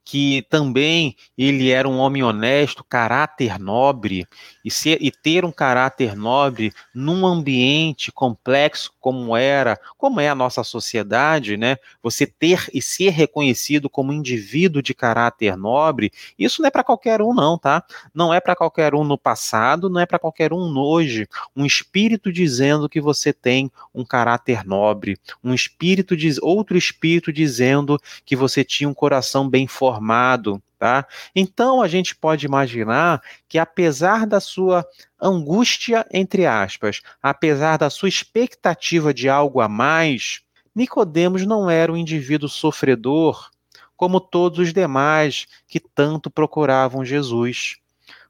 que 0.05 0.45
também 0.51 1.17
ele 1.39 1.71
era 1.71 1.89
um 1.89 1.99
homem 1.99 2.23
honesto, 2.23 2.85
caráter 2.85 3.59
nobre, 3.59 4.27
e, 4.65 4.71
ser, 4.71 4.99
e 5.01 5.11
ter 5.11 5.45
um 5.45 5.53
caráter 5.53 6.17
nobre 6.17 6.73
num 6.95 7.27
ambiente 7.27 8.11
complexo 8.11 8.93
como 9.01 9.37
era, 9.37 9.79
como 9.97 10.21
é 10.21 10.29
a 10.29 10.35
nossa 10.35 10.65
sociedade, 10.65 11.57
né? 11.57 11.77
Você 12.03 12.27
ter 12.27 12.69
e 12.73 12.83
ser 12.83 13.11
reconhecido 13.11 13.89
como 13.89 14.13
indivíduo 14.13 14.83
de 14.83 14.95
caráter 14.95 15.57
nobre, 15.57 16.11
isso 16.39 16.63
não 16.63 16.69
é 16.69 16.71
para 16.71 16.85
qualquer 16.85 17.23
um, 17.23 17.33
não, 17.33 17.57
tá? 17.57 17.85
Não 18.13 18.35
é 18.35 18.41
para 18.41 18.57
qualquer 18.57 18.95
um 18.95 19.05
no 19.05 19.17
passado, 19.17 19.89
não 19.89 20.01
é 20.01 20.07
para 20.07 20.19
qualquer 20.19 20.53
um 20.53 20.77
hoje. 20.79 21.29
Um 21.55 21.65
espírito 21.65 22.33
dizendo 22.33 22.89
que 22.89 23.01
você 23.01 23.33
tem 23.33 23.71
um 23.95 24.05
caráter 24.05 24.65
nobre, 24.65 25.17
um 25.43 25.55
espírito 25.55 26.17
diz 26.17 26.39
outro 26.43 26.77
espírito 26.77 27.33
dizendo 27.33 28.01
que 28.25 28.35
você 28.35 28.65
tinha 28.65 28.89
um 28.89 28.95
coração 28.95 29.49
bem 29.49 29.67
forte 29.67 29.92
formado, 29.93 30.63
tá? 30.79 31.07
Então 31.37 31.83
a 31.83 31.89
gente 31.89 32.17
pode 32.17 32.47
imaginar 32.47 33.23
que 33.47 33.59
apesar 33.59 34.27
da 34.27 34.41
sua 34.41 34.87
angústia 35.21 36.07
entre 36.11 36.47
aspas, 36.47 37.03
apesar 37.23 37.77
da 37.77 37.91
sua 37.91 38.09
expectativa 38.09 39.13
de 39.13 39.29
algo 39.29 39.61
a 39.61 39.69
mais, 39.69 40.41
Nicodemos 40.75 41.45
não 41.45 41.69
era 41.69 41.93
um 41.93 41.97
indivíduo 41.97 42.49
sofredor 42.49 43.51
como 43.95 44.19
todos 44.19 44.59
os 44.59 44.73
demais 44.73 45.47
que 45.69 45.79
tanto 45.79 46.31
procuravam 46.31 47.05
Jesus 47.05 47.77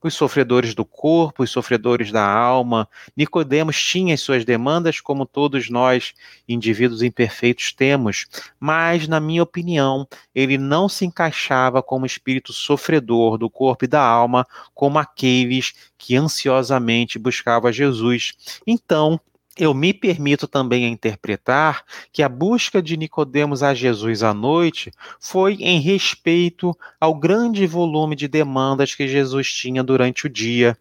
os 0.09 0.15
sofredores 0.15 0.75
do 0.75 0.85
corpo, 0.85 1.43
os 1.43 1.51
sofredores 1.51 2.11
da 2.11 2.25
alma. 2.25 2.89
Nicodemos 3.17 3.81
tinha 3.81 4.15
as 4.15 4.21
suas 4.21 4.45
demandas, 4.45 5.01
como 5.01 5.27
todos 5.27 5.71
nós, 5.71 6.15
indivíduos 6.49 7.03
imperfeitos, 7.03 7.73
temos, 7.73 8.27
mas, 8.59 9.07
na 9.07 9.21
minha 9.21 9.43
opinião, 9.43 10.07
ele 10.35 10.59
não 10.59 10.89
se 10.89 11.05
encaixava 11.05 11.83
como 11.83 12.07
espírito 12.07 12.53
sofredor 12.53 13.39
do 13.39 13.49
corpo 13.49 13.85
e 13.85 13.89
da 13.89 14.03
alma, 14.03 14.47
como 14.75 14.99
aqueles 14.99 15.75
que 15.97 16.17
ansiosamente 16.17 17.19
buscavam 17.19 17.73
Jesus. 17.73 18.33
Então, 18.67 19.21
eu 19.59 19.75
me 19.75 19.93
permito 19.93 20.49
também 20.49 20.87
interpretar 20.91 21.85
que 22.13 22.23
a 22.23 22.29
busca 22.29 22.83
de 22.83 22.97
Nicodemos 22.97 23.63
a 23.63 23.75
Jesus 23.75 24.23
à 24.23 24.33
noite 24.33 24.91
foi 25.21 25.55
em 25.55 25.79
respeito 25.79 26.77
ao 26.99 27.15
grande 27.15 27.67
volume 27.67 28.17
de 28.17 28.27
demandas 28.29 28.95
que 28.95 29.07
Jesus 29.07 29.53
tinha 29.53 29.83
durante 29.83 30.27
o 30.27 30.31
dia. 30.31 30.77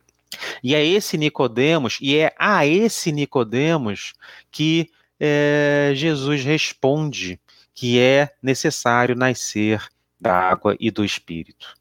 E 0.63 0.73
é 0.73 0.85
esse 0.85 1.17
Nicodemos, 1.17 1.97
e 2.01 2.15
é 2.15 2.33
a 2.39 2.65
esse 2.65 3.11
Nicodemos 3.11 4.13
que 4.49 4.89
é, 5.19 5.91
Jesus 5.93 6.43
responde 6.43 7.39
que 7.75 7.99
é 7.99 8.33
necessário 8.41 9.15
nascer 9.15 9.85
da 10.19 10.33
água 10.33 10.75
e 10.79 10.89
do 10.89 11.03
Espírito, 11.03 11.75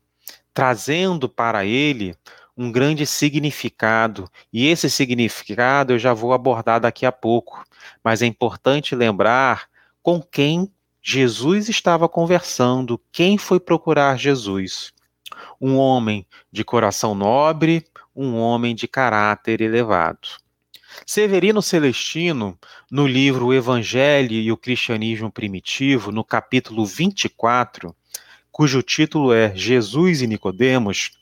trazendo 0.53 1.29
para 1.29 1.64
ele 1.64 2.16
um 2.61 2.70
grande 2.70 3.07
significado, 3.07 4.31
e 4.53 4.66
esse 4.66 4.90
significado 4.90 5.94
eu 5.94 5.99
já 5.99 6.12
vou 6.12 6.35
abordar 6.35 6.79
daqui 6.79 7.07
a 7.07 7.11
pouco, 7.11 7.64
mas 8.05 8.20
é 8.20 8.27
importante 8.27 8.94
lembrar 8.94 9.66
com 10.03 10.20
quem 10.20 10.70
Jesus 11.01 11.70
estava 11.70 12.07
conversando, 12.07 13.01
quem 13.11 13.38
foi 13.38 13.59
procurar 13.59 14.18
Jesus. 14.18 14.92
Um 15.59 15.79
homem 15.79 16.27
de 16.53 16.62
coração 16.62 17.14
nobre, 17.14 17.87
um 18.14 18.37
homem 18.37 18.75
de 18.75 18.87
caráter 18.87 19.62
elevado. 19.62 20.29
Severino 21.07 21.62
Celestino, 21.62 22.59
no 22.90 23.07
livro 23.07 23.46
O 23.46 23.55
Evangelho 23.55 24.35
e 24.35 24.53
o 24.53 24.57
Cristianismo 24.59 25.33
Primitivo, 25.33 26.12
no 26.12 26.23
capítulo 26.23 26.85
24, 26.85 27.96
cujo 28.53 28.83
título 28.83 29.33
é 29.33 29.51
Jesus 29.57 30.20
e 30.20 30.27
Nicodemos, 30.27 31.18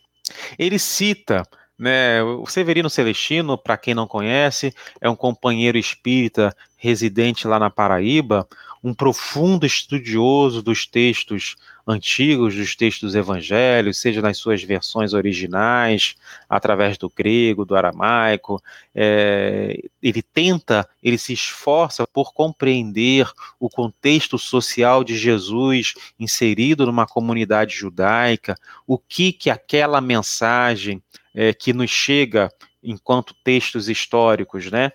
ele 0.58 0.78
cita 0.78 1.42
né, 1.78 2.22
o 2.22 2.46
Severino 2.46 2.90
Celestino, 2.90 3.56
para 3.56 3.76
quem 3.76 3.94
não 3.94 4.06
conhece, 4.06 4.74
é 5.00 5.08
um 5.08 5.14
companheiro 5.14 5.78
espírita 5.78 6.54
residente 6.76 7.46
lá 7.46 7.58
na 7.58 7.70
Paraíba, 7.70 8.48
um 8.82 8.92
profundo 8.92 9.64
estudioso 9.64 10.62
dos 10.62 10.86
textos 10.86 11.56
antigos, 11.88 12.55
dos 12.55 12.77
textos 12.77 13.14
evangélicos, 13.14 13.98
seja 13.98 14.20
nas 14.20 14.37
suas 14.37 14.62
versões 14.62 15.14
originais, 15.14 16.14
através 16.48 16.98
do 16.98 17.09
grego, 17.09 17.64
do 17.64 17.74
aramaico. 17.74 18.62
É, 18.94 19.81
ele 20.03 20.22
tenta, 20.22 20.87
ele 21.03 21.16
se 21.16 21.33
esforça 21.33 22.07
por 22.07 22.35
compreender 22.35 23.27
o 23.59 23.70
contexto 23.70 24.38
social 24.38 25.03
de 25.03 25.16
Jesus 25.16 25.94
inserido 26.20 26.85
numa 26.85 27.07
comunidade 27.07 27.74
judaica, 27.74 28.55
o 28.87 28.98
que 28.98 29.33
que 29.33 29.48
aquela 29.48 30.01
mensagem 30.01 31.03
é, 31.35 31.55
que 31.55 31.72
nos 31.72 31.90
chega 31.90 32.53
enquanto 32.83 33.35
textos 33.42 33.88
históricos, 33.88 34.70
né? 34.70 34.92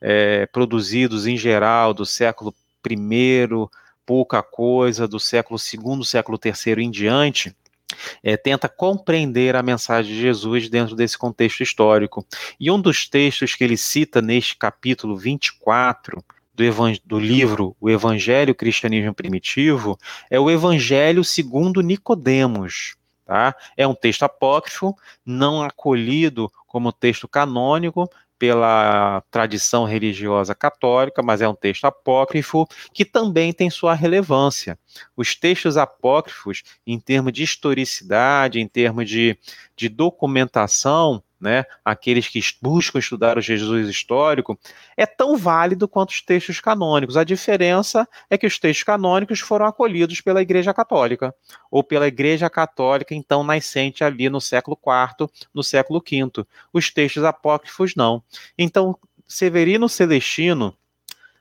É, 0.00 0.44
produzidos 0.46 1.26
em 1.26 1.36
geral 1.36 1.94
do 1.94 2.04
século 2.04 2.54
primeiro, 2.82 3.70
pouca 4.06 4.42
coisa 4.42 5.08
do 5.08 5.18
século 5.18 5.58
segundo, 5.58 6.04
século 6.04 6.38
terceiro 6.38 6.80
em 6.80 6.90
diante, 6.90 7.54
é, 8.22 8.36
tenta 8.36 8.68
compreender 8.68 9.56
a 9.56 9.62
mensagem 9.62 10.14
de 10.14 10.20
Jesus 10.20 10.68
dentro 10.68 10.96
desse 10.96 11.16
contexto 11.16 11.62
histórico. 11.62 12.26
E 12.58 12.70
um 12.70 12.80
dos 12.80 13.08
textos 13.08 13.54
que 13.54 13.64
ele 13.64 13.76
cita 13.76 14.20
neste 14.20 14.56
capítulo 14.56 15.16
24 15.16 16.24
do, 16.54 16.64
do 17.04 17.18
livro 17.18 17.76
O 17.80 17.90
Evangelho 17.90 18.54
Cristianismo 18.54 19.14
Primitivo 19.14 19.98
é 20.30 20.38
o 20.38 20.50
Evangelho 20.50 21.24
segundo 21.24 21.80
Nicodemos. 21.80 22.96
Tá? 23.24 23.56
É 23.76 23.86
um 23.86 23.94
texto 23.94 24.22
apócrifo, 24.24 24.94
não 25.24 25.62
acolhido 25.62 26.50
como 26.66 26.92
texto 26.92 27.26
canônico, 27.26 28.10
pela 28.38 29.22
tradição 29.30 29.84
religiosa 29.84 30.54
católica, 30.54 31.22
mas 31.22 31.40
é 31.40 31.48
um 31.48 31.54
texto 31.54 31.84
apócrifo 31.84 32.66
que 32.92 33.04
também 33.04 33.52
tem 33.52 33.70
sua 33.70 33.94
relevância. 33.94 34.78
Os 35.16 35.34
textos 35.34 35.76
apócrifos, 35.76 36.62
em 36.86 36.98
termos 36.98 37.32
de 37.32 37.42
historicidade, 37.42 38.60
em 38.60 38.68
termos 38.68 39.08
de, 39.08 39.38
de 39.76 39.88
documentação, 39.88 41.22
né, 41.44 41.66
aqueles 41.84 42.26
que 42.26 42.40
buscam 42.60 42.98
estudar 42.98 43.36
o 43.36 43.42
Jesus 43.42 43.86
histórico, 43.86 44.58
é 44.96 45.04
tão 45.04 45.36
válido 45.36 45.86
quanto 45.86 46.08
os 46.08 46.22
textos 46.22 46.58
canônicos. 46.58 47.18
A 47.18 47.22
diferença 47.22 48.08
é 48.30 48.38
que 48.38 48.46
os 48.46 48.58
textos 48.58 48.82
canônicos 48.82 49.40
foram 49.40 49.66
acolhidos 49.66 50.22
pela 50.22 50.40
Igreja 50.40 50.72
Católica, 50.72 51.34
ou 51.70 51.84
pela 51.84 52.08
Igreja 52.08 52.48
Católica, 52.48 53.14
então 53.14 53.44
nascente 53.44 54.02
ali 54.02 54.30
no 54.30 54.40
século 54.40 54.78
IV, 54.82 55.28
no 55.52 55.62
século 55.62 56.02
V. 56.02 56.46
Os 56.72 56.90
textos 56.90 57.22
apócrifos 57.22 57.94
não. 57.94 58.22
Então, 58.56 58.98
Severino 59.28 59.86
Celestino, 59.86 60.74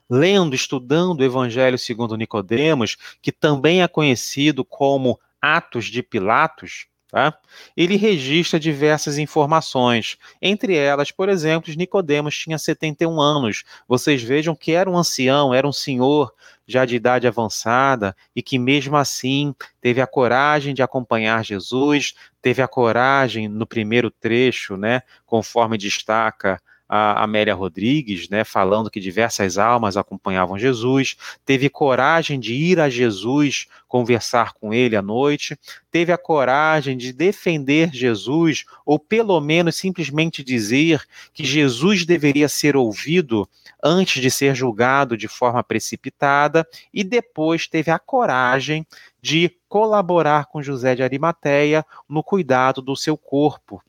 lendo, 0.09 0.53
estudando 0.53 1.21
o 1.21 1.23
Evangelho 1.23 1.77
segundo 1.77 2.17
Nicodemos, 2.17 2.97
que 3.21 3.31
também 3.31 3.81
é 3.81 3.87
conhecido 3.87 4.65
como 4.65 5.17
Atos 5.41 5.85
de 5.85 6.03
Pilatos, 6.03 6.87
Tá? 7.13 7.31
Ele 7.77 7.95
registra 7.95 8.59
diversas 8.59 9.19
informações, 9.19 10.17
entre 10.41 10.75
elas, 10.75 11.11
por 11.11 11.29
exemplo, 11.29 11.71
Nicodemos 11.77 12.35
tinha 12.35 12.57
71 12.57 13.21
anos. 13.21 13.63
Vocês 13.87 14.23
vejam 14.23 14.55
que 14.55 14.71
era 14.71 14.89
um 14.89 14.97
ancião, 14.97 15.53
era 15.53 15.67
um 15.67 15.71
senhor 15.71 16.33
já 16.65 16.85
de 16.85 16.95
idade 16.95 17.27
avançada 17.27 18.15
e 18.35 18.41
que 18.41 18.57
mesmo 18.57 18.97
assim 18.97 19.53
teve 19.79 20.01
a 20.01 20.07
coragem 20.07 20.73
de 20.73 20.81
acompanhar 20.81 21.45
Jesus, 21.45 22.15
teve 22.41 22.63
a 22.63 22.67
coragem 22.67 23.47
no 23.47 23.67
primeiro 23.67 24.09
trecho, 24.09 24.75
né, 24.75 25.03
conforme 25.23 25.77
destaca 25.77 26.59
a 26.87 27.23
Amélia 27.23 27.55
Rodrigues, 27.55 28.29
né, 28.29 28.43
falando 28.43 28.89
que 28.89 28.99
diversas 28.99 29.57
almas 29.57 29.97
acompanhavam 29.97 30.59
Jesus, 30.59 31.15
teve 31.45 31.69
coragem 31.69 32.39
de 32.39 32.53
ir 32.53 32.79
a 32.79 32.89
Jesus 32.89 33.67
conversar 33.87 34.53
com 34.53 34.73
ele 34.73 34.95
à 34.95 35.01
noite, 35.01 35.57
teve 35.91 36.11
a 36.11 36.17
coragem 36.17 36.97
de 36.97 37.13
defender 37.13 37.89
Jesus, 37.93 38.65
ou 38.85 38.99
pelo 38.99 39.39
menos 39.39 39.75
simplesmente 39.75 40.43
dizer 40.43 41.03
que 41.33 41.43
Jesus 41.43 42.05
deveria 42.05 42.49
ser 42.49 42.75
ouvido 42.75 43.47
antes 43.83 44.21
de 44.21 44.29
ser 44.29 44.55
julgado 44.55 45.15
de 45.17 45.27
forma 45.27 45.63
precipitada, 45.63 46.67
e 46.93 47.03
depois 47.03 47.67
teve 47.67 47.91
a 47.91 47.99
coragem 47.99 48.85
de 49.21 49.51
colaborar 49.69 50.47
com 50.47 50.61
José 50.61 50.95
de 50.95 51.03
Arimateia 51.03 51.85
no 52.09 52.23
cuidado 52.23 52.81
do 52.81 52.95
seu 52.95 53.17
corpo 53.17 53.81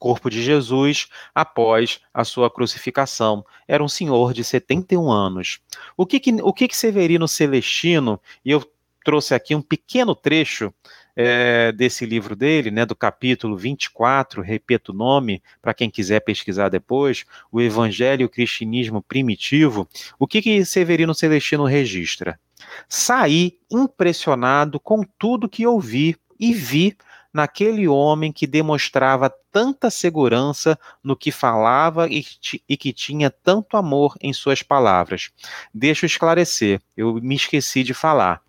corpo 0.00 0.30
de 0.30 0.42
Jesus 0.42 1.08
após 1.34 2.00
a 2.12 2.24
sua 2.24 2.50
crucificação. 2.50 3.44
Era 3.68 3.84
um 3.84 3.88
senhor 3.88 4.32
de 4.32 4.42
71 4.42 5.12
anos. 5.12 5.60
O 5.96 6.06
que 6.06 6.18
que, 6.18 6.32
o 6.42 6.52
que, 6.52 6.66
que 6.66 6.76
Severino 6.76 7.28
Celestino, 7.28 8.18
e 8.42 8.50
eu 8.50 8.64
trouxe 9.04 9.34
aqui 9.34 9.54
um 9.54 9.62
pequeno 9.62 10.14
trecho 10.14 10.72
é, 11.14 11.70
desse 11.72 12.06
livro 12.06 12.34
dele, 12.34 12.70
né, 12.70 12.86
do 12.86 12.96
capítulo 12.96 13.56
24, 13.56 14.40
repito 14.40 14.92
o 14.92 14.94
nome, 14.94 15.42
para 15.60 15.74
quem 15.74 15.90
quiser 15.90 16.20
pesquisar 16.20 16.68
depois, 16.68 17.24
o 17.52 17.60
Evangelho 17.60 18.22
e 18.22 18.24
o 18.24 18.28
Cristianismo 18.28 19.02
Primitivo, 19.02 19.86
o 20.18 20.26
que, 20.26 20.40
que 20.40 20.64
Severino 20.64 21.14
Celestino 21.14 21.64
registra? 21.64 22.38
Saí 22.88 23.58
impressionado 23.70 24.78
com 24.80 25.02
tudo 25.18 25.48
que 25.48 25.66
ouvi 25.66 26.16
e 26.38 26.54
vi 26.54 26.96
naquele 27.32 27.86
homem 27.86 28.32
que 28.32 28.46
demonstrava 28.46 29.32
tanta 29.52 29.90
segurança 29.90 30.78
no 31.02 31.16
que 31.16 31.30
falava 31.30 32.08
e, 32.08 32.24
e, 32.68 32.76
que 32.76 32.92
tinha 32.92 33.30
tanto 33.30 33.76
amor 33.76 34.16
em 34.20 34.32
suas 34.32 34.62
palavras. 34.62 35.30
Deixa 35.72 36.04
eu 36.04 36.08
esclarecer, 36.08 36.80
eu 36.96 37.14
me 37.14 37.34
esqueci 37.34 37.82
de 37.82 37.94
falar. 37.94 38.42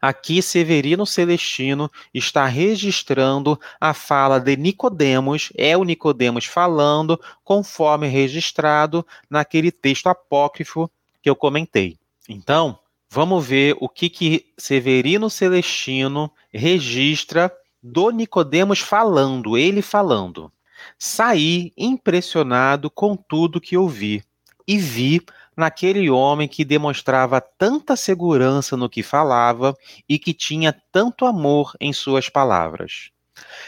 Aqui 0.00 0.42
Severino 0.42 1.06
Celestino 1.06 1.90
está 2.12 2.46
registrando 2.46 3.58
a 3.80 3.94
fala 3.94 4.38
de 4.38 4.56
Nicodemos, 4.56 5.50
é 5.56 5.76
o 5.76 5.84
Nicodemos 5.84 6.44
falando, 6.44 7.18
conforme 7.42 8.06
registrado 8.06 9.06
naquele 9.28 9.72
texto 9.72 10.08
apócrifo 10.08 10.90
que 11.22 11.30
eu 11.30 11.36
comentei. 11.36 11.96
Então, 12.28 12.78
vamos 13.08 13.46
ver 13.46 13.76
o 13.80 13.88
que 13.88 14.08
que 14.08 14.52
Severino 14.56 15.30
Celestino 15.30 16.30
registra 16.52 17.50
do 17.82 18.10
Nicodemos 18.10 18.80
falando, 18.80 19.56
ele 19.56 19.82
falando. 19.82 20.52
Saí 20.98 21.72
impressionado 21.76 22.90
com 22.90 23.16
tudo 23.16 23.60
que 23.60 23.76
ouvi 23.76 24.22
e 24.66 24.78
vi 24.78 25.22
naquele 25.56 26.08
homem 26.08 26.48
que 26.48 26.64
demonstrava 26.64 27.40
tanta 27.40 27.96
segurança 27.96 28.76
no 28.76 28.88
que 28.88 29.02
falava 29.02 29.76
e 30.08 30.18
que 30.18 30.32
tinha 30.32 30.74
tanto 30.92 31.26
amor 31.26 31.74
em 31.80 31.92
suas 31.92 32.28
palavras. 32.28 33.10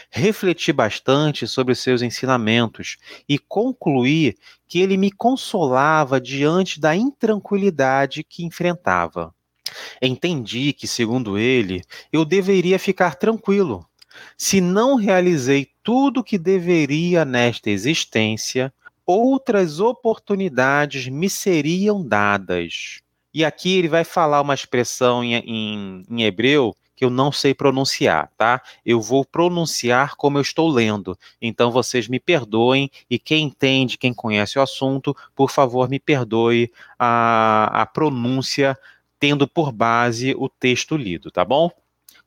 Refleti 0.09 0.71
bastante 0.71 1.47
sobre 1.47 1.75
seus 1.75 2.01
ensinamentos 2.01 2.97
e 3.27 3.37
concluí 3.39 4.35
que 4.67 4.79
ele 4.79 4.97
me 4.97 5.11
consolava 5.11 6.21
diante 6.21 6.79
da 6.79 6.95
intranquilidade 6.95 8.23
que 8.23 8.43
enfrentava. 8.43 9.33
Entendi 10.01 10.73
que, 10.73 10.87
segundo 10.87 11.37
ele, 11.37 11.81
eu 12.11 12.23
deveria 12.23 12.77
ficar 12.77 13.15
tranquilo, 13.15 13.85
se 14.37 14.61
não 14.61 14.95
realizei 14.95 15.69
tudo 15.83 16.19
o 16.19 16.23
que 16.23 16.37
deveria 16.37 17.25
nesta 17.25 17.69
existência, 17.69 18.73
outras 19.05 19.79
oportunidades 19.79 21.07
me 21.07 21.29
seriam 21.29 22.05
dadas. 22.05 23.01
E 23.33 23.43
aqui 23.43 23.77
ele 23.77 23.87
vai 23.87 24.03
falar 24.03 24.41
uma 24.41 24.53
expressão 24.53 25.23
em, 25.23 25.35
em, 25.35 26.03
em 26.09 26.23
hebreu 26.23 26.75
que 26.95 27.03
eu 27.03 27.09
não 27.09 27.31
sei 27.31 27.53
pronunciar, 27.53 28.29
tá? 28.37 28.61
Eu 28.85 29.01
vou 29.01 29.25
pronunciar 29.25 30.15
como 30.15 30.37
eu 30.37 30.41
estou 30.41 30.69
lendo. 30.69 31.17
Então 31.41 31.71
vocês 31.71 32.07
me 32.07 32.19
perdoem 32.19 32.89
e 33.09 33.17
quem 33.17 33.45
entende, 33.45 33.97
quem 33.97 34.13
conhece 34.13 34.59
o 34.59 34.61
assunto, 34.61 35.15
por 35.35 35.49
favor 35.49 35.89
me 35.89 35.99
perdoe 35.99 36.71
a, 36.97 37.81
a 37.81 37.85
pronúncia 37.85 38.77
tendo 39.19 39.47
por 39.47 39.71
base 39.71 40.35
o 40.37 40.47
texto 40.47 40.95
lido, 40.95 41.31
tá 41.31 41.43
bom? 41.43 41.71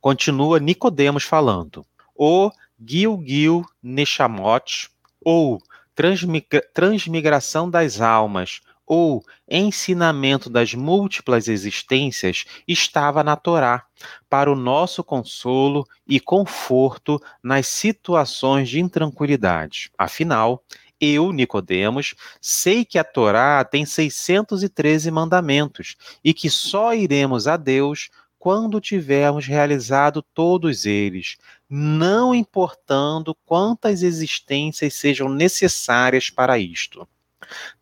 Continua 0.06 0.60
Nicodemos 0.60 1.24
falando. 1.24 1.84
O 2.14 2.52
Gil-Gil 2.80 3.64
Neshamot, 3.82 4.88
ou 5.20 5.60
transmigra 5.96 6.62
transmigração 6.72 7.68
das 7.68 8.00
almas, 8.00 8.60
ou 8.86 9.24
ensinamento 9.50 10.48
das 10.48 10.74
múltiplas 10.74 11.48
existências 11.48 12.44
estava 12.68 13.24
na 13.24 13.34
Torá, 13.34 13.84
para 14.30 14.48
o 14.48 14.54
nosso 14.54 15.02
consolo 15.02 15.84
e 16.06 16.20
conforto 16.20 17.20
nas 17.42 17.66
situações 17.66 18.68
de 18.68 18.78
intranquilidade. 18.78 19.90
Afinal, 19.98 20.62
eu, 21.00 21.32
Nicodemos, 21.32 22.14
sei 22.40 22.84
que 22.84 22.96
a 22.96 23.02
Torá 23.02 23.64
tem 23.64 23.84
613 23.84 25.10
mandamentos 25.10 25.96
e 26.22 26.32
que 26.32 26.48
só 26.48 26.94
iremos 26.94 27.48
a 27.48 27.56
Deus 27.56 28.08
quando 28.46 28.80
tivermos 28.80 29.44
realizado 29.44 30.22
todos 30.22 30.86
eles, 30.86 31.36
não 31.68 32.32
importando 32.32 33.36
quantas 33.44 34.04
existências 34.04 34.94
sejam 34.94 35.28
necessárias 35.28 36.30
para 36.30 36.56
isto. 36.56 37.08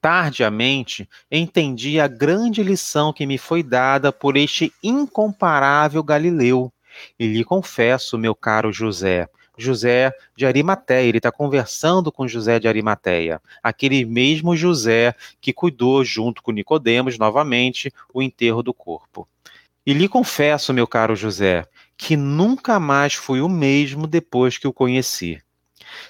Tardiamente, 0.01 1.07
entendi 1.31 2.01
a 2.01 2.09
grande 2.09 2.63
lição 2.63 3.13
que 3.13 3.27
me 3.27 3.37
foi 3.37 3.63
dada 3.63 4.11
por 4.11 4.39
este 4.39 4.73
incomparável 4.83 6.03
Galileu. 6.03 6.73
E 7.19 7.27
lhe 7.27 7.45
confesso, 7.45 8.17
meu 8.17 8.35
caro 8.35 8.73
José, 8.73 9.29
José 9.59 10.15
de 10.35 10.47
Arimateia, 10.47 11.07
ele 11.07 11.19
está 11.19 11.31
conversando 11.31 12.11
com 12.11 12.27
José 12.27 12.59
de 12.59 12.69
Arimateia, 12.69 13.39
aquele 13.63 14.03
mesmo 14.07 14.57
José 14.57 15.15
que 15.43 15.53
cuidou, 15.53 16.03
junto 16.03 16.43
com 16.43 16.53
Nicodemos, 16.53 17.19
novamente, 17.19 17.93
o 18.15 18.23
enterro 18.23 18.63
do 18.63 18.73
corpo. 18.73 19.29
E 19.87 19.93
lhe 19.93 20.09
confesso, 20.09 20.73
meu 20.73 20.87
caro 20.87 21.15
José, 21.15 21.67
que 21.97 22.17
nunca 22.17 22.81
mais 22.81 23.15
fui 23.15 23.41
o 23.41 23.49
mesmo 23.49 24.07
depois 24.07 24.57
que 24.57 24.67
o 24.67 24.73
conheci. 24.73 25.41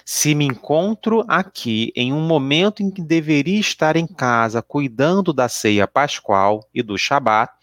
Se 0.03 0.33
me 0.33 0.45
encontro 0.45 1.23
aqui 1.27 1.91
em 1.95 2.13
um 2.13 2.21
momento 2.21 2.81
em 2.81 2.89
que 2.89 3.01
deveria 3.01 3.59
estar 3.59 3.95
em 3.95 4.07
casa 4.07 4.61
cuidando 4.61 5.33
da 5.33 5.49
ceia 5.49 5.87
pascual 5.87 6.67
e 6.73 6.81
do 6.81 6.97
Shabat, 6.97 7.53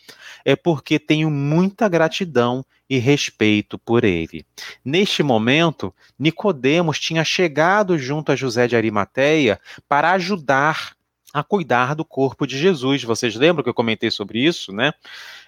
é 0.45 0.55
porque 0.55 0.99
tenho 0.99 1.31
muita 1.31 1.89
gratidão 1.89 2.65
e 2.89 2.99
respeito 2.99 3.79
por 3.79 4.05
ele. 4.05 4.45
Neste 4.85 5.23
momento, 5.23 5.95
Nicodemos 6.19 7.01
tinha 7.01 7.25
chegado 7.25 7.97
junto 7.97 8.33
a 8.33 8.37
José 8.37 8.67
de 8.67 8.77
Arimateia 8.77 9.59
para 9.89 10.13
ajudar 10.13 10.95
a 11.33 11.43
cuidar 11.43 11.95
do 11.95 12.05
corpo 12.05 12.47
de 12.47 12.59
Jesus. 12.59 13.03
Vocês 13.03 13.35
lembram 13.35 13.63
que 13.63 13.71
eu 13.71 13.75
comentei 13.75 14.11
sobre 14.11 14.45
isso, 14.45 14.73
né? 14.73 14.93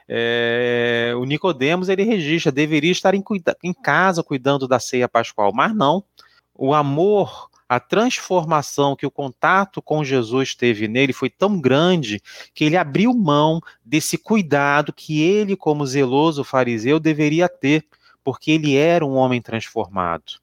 É, 0.08 1.12
o 1.16 1.24
Nicodemos 1.24 1.88
ele 1.88 2.02
registra, 2.02 2.52
deveria 2.52 2.92
estar 2.92 3.14
em, 3.14 3.24
em 3.62 3.72
casa 3.72 4.22
cuidando 4.22 4.68
da 4.68 4.78
ceia 4.78 5.08
pascual, 5.08 5.52
mas 5.52 5.74
não. 5.74 6.04
O 6.54 6.74
amor 6.74 7.48
a 7.68 7.80
transformação 7.80 8.94
que 8.94 9.06
o 9.06 9.10
contato 9.10 9.80
com 9.80 10.04
Jesus 10.04 10.54
teve 10.54 10.86
nele 10.86 11.12
foi 11.12 11.30
tão 11.30 11.60
grande 11.60 12.20
que 12.54 12.64
ele 12.64 12.76
abriu 12.76 13.12
mão 13.14 13.60
desse 13.84 14.18
cuidado 14.18 14.92
que 14.92 15.22
ele, 15.22 15.56
como 15.56 15.86
zeloso 15.86 16.44
fariseu, 16.44 17.00
deveria 17.00 17.48
ter, 17.48 17.84
porque 18.22 18.50
ele 18.50 18.76
era 18.76 19.04
um 19.04 19.14
homem 19.14 19.40
transformado. 19.40 20.34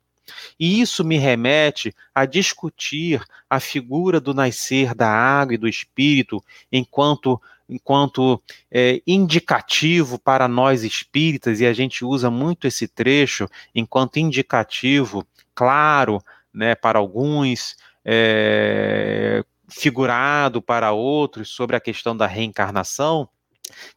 E 0.59 0.81
isso 0.81 1.03
me 1.03 1.17
remete 1.17 1.93
a 2.13 2.25
discutir 2.25 3.23
a 3.49 3.59
figura 3.59 4.19
do 4.19 4.33
nascer 4.33 4.95
da 4.95 5.09
água 5.09 5.55
e 5.55 5.57
do 5.57 5.67
espírito 5.67 6.43
enquanto 6.71 7.41
enquanto 7.71 8.43
é, 8.69 9.01
indicativo 9.07 10.19
para 10.19 10.47
nós 10.47 10.83
espíritas, 10.83 11.61
e 11.61 11.65
a 11.65 11.71
gente 11.71 12.03
usa 12.03 12.29
muito 12.29 12.67
esse 12.67 12.87
trecho 12.87 13.47
enquanto 13.73 14.17
indicativo, 14.17 15.25
claro, 15.55 16.21
né, 16.53 16.75
para 16.75 16.99
alguns, 16.99 17.77
é, 18.03 19.43
figurado 19.69 20.61
para 20.61 20.91
outros 20.91 21.49
sobre 21.49 21.77
a 21.77 21.79
questão 21.79 22.15
da 22.15 22.27
reencarnação, 22.27 23.29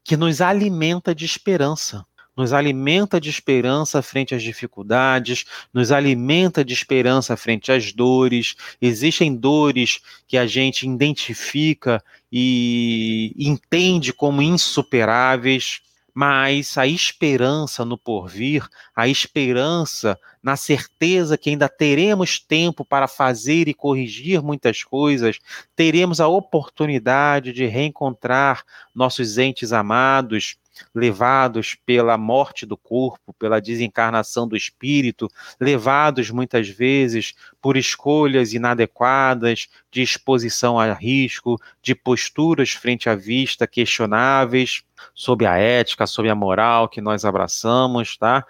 que 0.05 0.17
nos 0.17 0.41
alimenta 0.41 1.13
de 1.13 1.25
esperança 1.25 2.07
nos 2.37 2.53
alimenta 2.53 3.21
de 3.21 3.31
esperança 3.31 4.03
frente 4.03 4.35
às 4.35 4.43
dificuldades, 4.43 5.45
nos 5.73 5.93
alimenta 5.93 6.65
de 6.65 6.73
esperança 6.73 7.37
frente 7.37 7.71
às 7.71 7.93
dores. 7.93 8.55
Existem 8.81 9.35
dores 9.35 10.01
que 10.27 10.37
a 10.37 10.47
gente 10.47 10.87
identifica 10.87 12.03
e 12.33 13.33
entende 13.39 14.13
como 14.13 14.43
insuperáveis, 14.43 15.81
mas 16.13 16.79
a 16.79 16.87
esperança 16.87 17.85
no 17.85 17.99
porvir, 17.99 18.69
a 18.95 19.09
esperança 19.09 20.19
na 20.41 20.57
certeza 20.57 21.37
que 21.37 21.51
ainda 21.51 21.69
teremos 21.69 22.39
tempo 22.39 22.85
para 22.85 23.09
fazer 23.09 23.67
e 23.67 23.75
corrigir 23.75 24.43
muitas 24.43 24.85
coisas, 24.85 25.41
teremos 25.75 26.21
a 26.21 26.29
oportunidade 26.29 27.53
de 27.53 27.67
reencontrar 27.67 28.63
nossos 28.95 29.39
entes 29.39 29.73
amados, 29.73 30.57
levados 30.95 31.77
pela 31.87 32.17
morte 32.17 32.67
do 32.67 32.77
corpo, 32.77 33.33
pela 33.35 33.61
desencarnação 33.61 34.47
do 34.47 34.57
espírito, 34.57 35.29
levados 35.61 36.31
muitas 36.31 36.69
vezes 36.69 37.35
por 37.61 37.77
escolhas 37.77 38.53
inadequadas, 38.53 39.69
de 39.91 40.03
exposição 40.03 40.79
a 40.79 40.93
risco, 40.93 41.61
de 41.83 41.95
posturas 41.95 42.71
frente 42.71 43.09
à 43.09 43.15
vista 43.15 43.67
questionáveis, 43.67 44.83
sob 45.15 45.47
a 45.47 45.57
ética, 45.57 46.07
sob 46.07 46.29
a 46.29 46.35
moral 46.35 46.89
que 46.89 47.01
nós 47.01 47.25
abraçamos, 47.25 48.17
tá? 48.17 48.45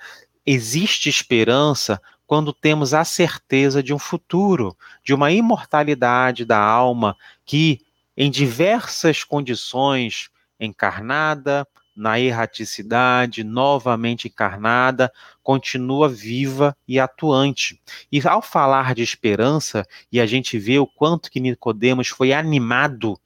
Existe 0.46 1.08
esperança 1.08 2.00
quando 2.26 2.52
temos 2.52 2.94
a 2.94 3.04
certeza 3.04 3.82
de 3.82 3.92
um 3.92 3.98
futuro, 3.98 4.76
de 5.02 5.12
uma 5.14 5.30
imortalidade 5.30 6.44
da 6.44 6.58
alma 6.58 7.16
que, 7.44 7.80
em 8.16 8.30
diversas 8.30 9.24
condições, 9.24 10.30
encarnada, 10.58 11.66
na 11.94 12.18
erraticidade, 12.18 13.44
novamente 13.44 14.28
encarnada, 14.28 15.12
continua 15.42 16.08
viva 16.08 16.76
e 16.86 16.98
atuante. 16.98 17.80
E 18.10 18.20
ao 18.26 18.42
falar 18.42 18.94
de 18.94 19.02
esperança, 19.02 19.86
e 20.10 20.20
a 20.20 20.26
gente 20.26 20.58
vê 20.58 20.78
o 20.78 20.86
quanto 20.86 21.30
que 21.30 21.40
Nicodemos 21.40 22.08
foi 22.08 22.32
animado 22.32 23.18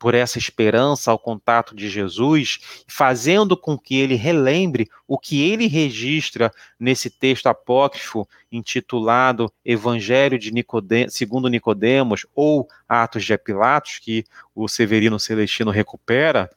por 0.00 0.14
essa 0.14 0.38
esperança 0.38 1.10
ao 1.10 1.18
contato 1.18 1.76
de 1.76 1.90
Jesus, 1.90 2.58
fazendo 2.88 3.54
com 3.54 3.78
que 3.78 3.96
ele 3.96 4.14
relembre 4.14 4.88
o 5.06 5.18
que 5.18 5.42
ele 5.42 5.66
registra 5.66 6.50
nesse 6.78 7.10
texto 7.10 7.48
apócrifo 7.48 8.26
intitulado 8.50 9.52
Evangelho 9.62 10.38
de 10.38 10.50
Nicodemos, 10.50 11.12
segundo 11.12 11.48
Nicodemos 11.48 12.26
ou 12.34 12.66
Atos 12.88 13.26
de 13.26 13.36
Pilatos, 13.36 13.98
que 13.98 14.24
o 14.54 14.66
Severino 14.66 15.20
Celestino 15.20 15.70
recupera, 15.70 16.48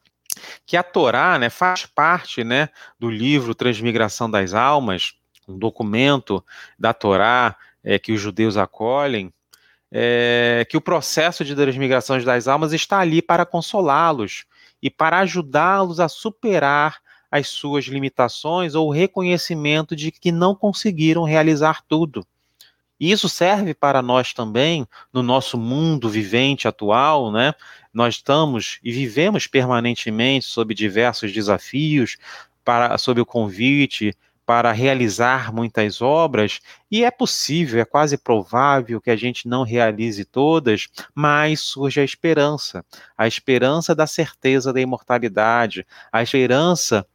que 0.66 0.76
a 0.76 0.82
Torá 0.82 1.38
né, 1.38 1.50
faz 1.50 1.86
parte 1.86 2.44
né, 2.44 2.68
do 2.98 3.10
livro 3.10 3.54
Transmigração 3.54 4.30
das 4.30 4.54
Almas, 4.54 5.14
um 5.48 5.58
documento 5.58 6.44
da 6.78 6.92
Torá 6.92 7.56
é, 7.82 7.98
que 7.98 8.12
os 8.12 8.20
judeus 8.20 8.56
acolhem, 8.56 9.32
é, 9.92 10.66
que 10.68 10.76
o 10.76 10.80
processo 10.80 11.44
de 11.44 11.54
transmigração 11.54 12.18
das 12.24 12.48
almas 12.48 12.72
está 12.72 12.98
ali 12.98 13.22
para 13.22 13.46
consolá-los 13.46 14.44
e 14.82 14.90
para 14.90 15.20
ajudá-los 15.20 16.00
a 16.00 16.08
superar 16.08 16.98
as 17.30 17.48
suas 17.48 17.84
limitações 17.84 18.74
ou 18.74 18.88
o 18.88 18.92
reconhecimento 18.92 19.94
de 19.94 20.10
que 20.10 20.32
não 20.32 20.54
conseguiram 20.54 21.22
realizar 21.24 21.82
tudo. 21.86 22.26
E 22.98 23.10
isso 23.10 23.28
serve 23.28 23.74
para 23.74 24.00
nós 24.00 24.32
também 24.32 24.86
no 25.12 25.22
nosso 25.22 25.58
mundo 25.58 26.08
vivente 26.08 26.68
atual, 26.68 27.32
né? 27.32 27.54
Nós 27.92 28.16
estamos 28.16 28.78
e 28.82 28.92
vivemos 28.92 29.46
permanentemente 29.46 30.46
sob 30.46 30.74
diversos 30.74 31.32
desafios, 31.32 32.16
para, 32.64 32.96
sob 32.98 33.20
o 33.20 33.26
convite 33.26 34.16
para 34.46 34.72
realizar 34.72 35.52
muitas 35.52 36.02
obras, 36.02 36.60
e 36.90 37.02
é 37.02 37.10
possível, 37.10 37.80
é 37.80 37.84
quase 37.84 38.18
provável 38.18 39.00
que 39.00 39.10
a 39.10 39.16
gente 39.16 39.48
não 39.48 39.62
realize 39.62 40.22
todas, 40.24 40.88
mas 41.14 41.60
surge 41.60 42.00
a 42.00 42.04
esperança, 42.04 42.84
a 43.16 43.26
esperança 43.26 43.94
da 43.94 44.06
certeza 44.06 44.72
da 44.72 44.80
imortalidade, 44.80 45.86
a 46.12 46.22
esperança 46.22 47.06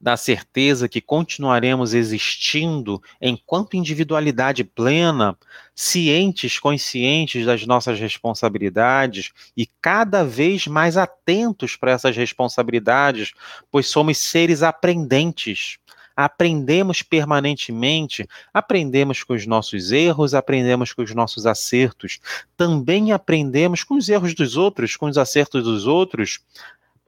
da 0.00 0.16
certeza 0.16 0.88
que 0.88 1.00
continuaremos 1.00 1.94
existindo 1.94 3.02
enquanto 3.20 3.76
individualidade 3.76 4.64
plena, 4.64 5.36
cientes, 5.74 6.58
conscientes 6.58 7.46
das 7.46 7.66
nossas 7.66 7.98
responsabilidades 7.98 9.32
e 9.56 9.66
cada 9.80 10.24
vez 10.24 10.66
mais 10.66 10.96
atentos 10.96 11.76
para 11.76 11.92
essas 11.92 12.16
responsabilidades, 12.16 13.32
pois 13.70 13.88
somos 13.88 14.18
seres 14.18 14.62
aprendentes. 14.62 15.78
Aprendemos 16.14 17.00
permanentemente, 17.02 18.28
aprendemos 18.52 19.22
com 19.22 19.32
os 19.32 19.46
nossos 19.46 19.90
erros, 19.90 20.34
aprendemos 20.34 20.92
com 20.92 21.02
os 21.02 21.14
nossos 21.14 21.46
acertos, 21.46 22.20
também 22.58 23.10
aprendemos 23.12 23.82
com 23.82 23.94
os 23.94 24.06
erros 24.06 24.34
dos 24.34 24.54
outros, 24.54 24.96
com 24.96 25.06
os 25.06 25.16
acertos 25.16 25.64
dos 25.64 25.86
outros, 25.86 26.40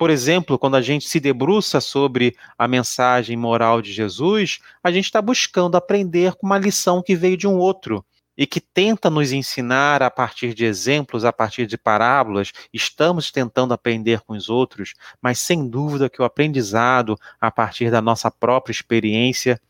por 0.02 0.10
exemplo, 0.10 0.58
quando 0.58 0.74
a 0.74 0.82
gente 0.82 1.08
se 1.08 1.20
debruça 1.20 1.80
sobre 1.80 2.34
a 2.58 2.66
mensagem 2.66 3.36
moral 3.36 3.80
de 3.80 3.92
Jesus, 3.92 4.58
a 4.82 4.90
gente 4.90 5.04
está 5.04 5.22
buscando 5.22 5.76
aprender 5.76 6.34
com 6.34 6.44
uma 6.44 6.58
lição 6.58 7.00
que 7.00 7.14
veio 7.14 7.36
de 7.36 7.46
um 7.46 7.56
outro 7.56 8.04
e 8.36 8.44
que 8.44 8.60
tenta 8.60 9.08
nos 9.08 9.30
ensinar 9.30 10.02
a 10.02 10.10
partir 10.10 10.54
de 10.54 10.64
exemplos, 10.64 11.24
a 11.24 11.32
partir 11.32 11.66
de 11.66 11.78
parábolas. 11.78 12.50
Estamos 12.72 13.30
tentando 13.30 13.72
aprender 13.74 14.22
com 14.22 14.32
os 14.32 14.48
outros, 14.48 14.92
mas 15.22 15.38
sem 15.38 15.68
dúvida 15.68 16.10
que 16.10 16.20
o 16.20 16.24
aprendizado 16.24 17.16
a 17.40 17.48
partir 17.48 17.88
da 17.88 18.02
nossa 18.02 18.28
própria 18.28 18.72
experiência 18.72 19.60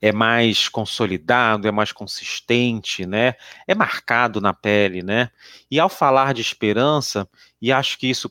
é 0.00 0.12
mais 0.12 0.68
consolidado, 0.68 1.66
é 1.68 1.70
mais 1.70 1.92
consistente, 1.92 3.06
né? 3.06 3.34
É 3.66 3.74
marcado 3.74 4.40
na 4.40 4.52
pele, 4.52 5.02
né? 5.02 5.30
E 5.70 5.78
ao 5.78 5.88
falar 5.88 6.34
de 6.34 6.40
esperança, 6.40 7.28
e 7.60 7.72
acho 7.72 7.98
que 7.98 8.08
isso 8.08 8.30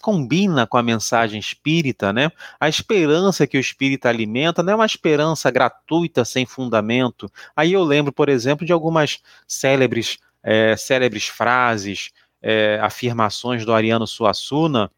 combina 0.00 0.66
com 0.66 0.76
a 0.76 0.82
mensagem 0.82 1.38
espírita, 1.38 2.12
né? 2.12 2.30
A 2.58 2.68
esperança 2.68 3.46
que 3.46 3.56
o 3.56 3.60
espírito 3.60 4.06
alimenta 4.06 4.62
não 4.62 4.72
é 4.72 4.76
uma 4.76 4.86
esperança 4.86 5.50
gratuita, 5.50 6.24
sem 6.24 6.46
fundamento. 6.46 7.30
Aí 7.54 7.72
eu 7.72 7.82
lembro, 7.82 8.12
por 8.12 8.28
exemplo, 8.28 8.66
de 8.66 8.72
algumas 8.72 9.20
célebres, 9.46 10.18
é, 10.42 10.76
célebres 10.76 11.26
frases, 11.26 12.10
é, 12.42 12.78
afirmações 12.82 13.64
do 13.64 13.72
Ariano 13.72 14.06
Suassuna, 14.06 14.90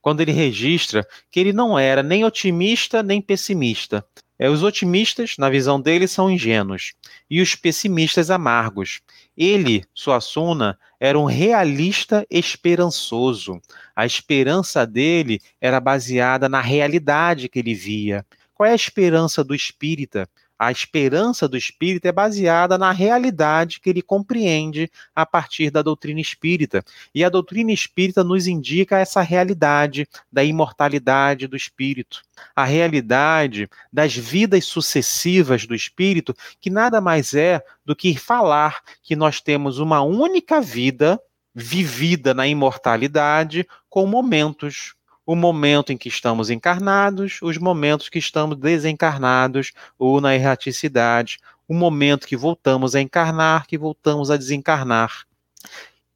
quando 0.00 0.20
ele 0.20 0.32
registra 0.32 1.06
que 1.30 1.40
ele 1.40 1.52
não 1.52 1.78
era 1.78 2.02
nem 2.02 2.24
otimista 2.24 3.02
nem 3.02 3.20
pessimista, 3.20 4.04
os 4.40 4.62
otimistas, 4.62 5.34
na 5.38 5.48
visão 5.48 5.80
dele, 5.80 6.06
são 6.06 6.30
ingênuos 6.30 6.92
e 7.30 7.40
os 7.40 7.54
pessimistas 7.54 8.30
amargos. 8.30 9.00
Ele, 9.36 9.84
Suassuna, 9.94 10.78
era 11.00 11.18
um 11.18 11.24
realista 11.24 12.26
esperançoso. 12.30 13.60
A 13.94 14.04
esperança 14.04 14.86
dele 14.86 15.40
era 15.60 15.80
baseada 15.80 16.48
na 16.48 16.60
realidade 16.60 17.48
que 17.48 17.58
ele 17.58 17.74
via. 17.74 18.24
Qual 18.54 18.66
é 18.66 18.72
a 18.72 18.76
esperança 18.76 19.42
do 19.42 19.54
espírita? 19.54 20.28
A 20.58 20.72
esperança 20.72 21.46
do 21.46 21.56
espírita 21.56 22.08
é 22.08 22.12
baseada 22.12 22.78
na 22.78 22.90
realidade 22.90 23.78
que 23.78 23.90
ele 23.90 24.00
compreende 24.00 24.90
a 25.14 25.26
partir 25.26 25.70
da 25.70 25.82
doutrina 25.82 26.20
espírita. 26.20 26.82
E 27.14 27.22
a 27.22 27.28
doutrina 27.28 27.72
espírita 27.72 28.24
nos 28.24 28.46
indica 28.46 28.98
essa 28.98 29.20
realidade 29.20 30.08
da 30.32 30.42
imortalidade 30.42 31.46
do 31.46 31.56
espírito, 31.56 32.22
a 32.54 32.64
realidade 32.64 33.68
das 33.92 34.16
vidas 34.16 34.64
sucessivas 34.64 35.66
do 35.66 35.74
espírito, 35.74 36.34
que 36.58 36.70
nada 36.70 37.00
mais 37.00 37.34
é 37.34 37.62
do 37.84 37.94
que 37.94 38.16
falar 38.16 38.80
que 39.02 39.14
nós 39.14 39.40
temos 39.42 39.78
uma 39.78 40.00
única 40.00 40.60
vida 40.60 41.20
vivida 41.54 42.34
na 42.34 42.46
imortalidade 42.46 43.66
com 43.88 44.06
momentos 44.06 44.95
o 45.26 45.34
momento 45.34 45.92
em 45.92 45.98
que 45.98 46.08
estamos 46.08 46.48
encarnados, 46.48 47.40
os 47.42 47.58
momentos 47.58 48.08
que 48.08 48.18
estamos 48.18 48.56
desencarnados 48.56 49.72
ou 49.98 50.20
na 50.20 50.36
erraticidade, 50.36 51.38
o 51.66 51.74
momento 51.74 52.28
que 52.28 52.36
voltamos 52.36 52.94
a 52.94 53.00
encarnar, 53.00 53.66
que 53.66 53.76
voltamos 53.76 54.30
a 54.30 54.36
desencarnar, 54.36 55.26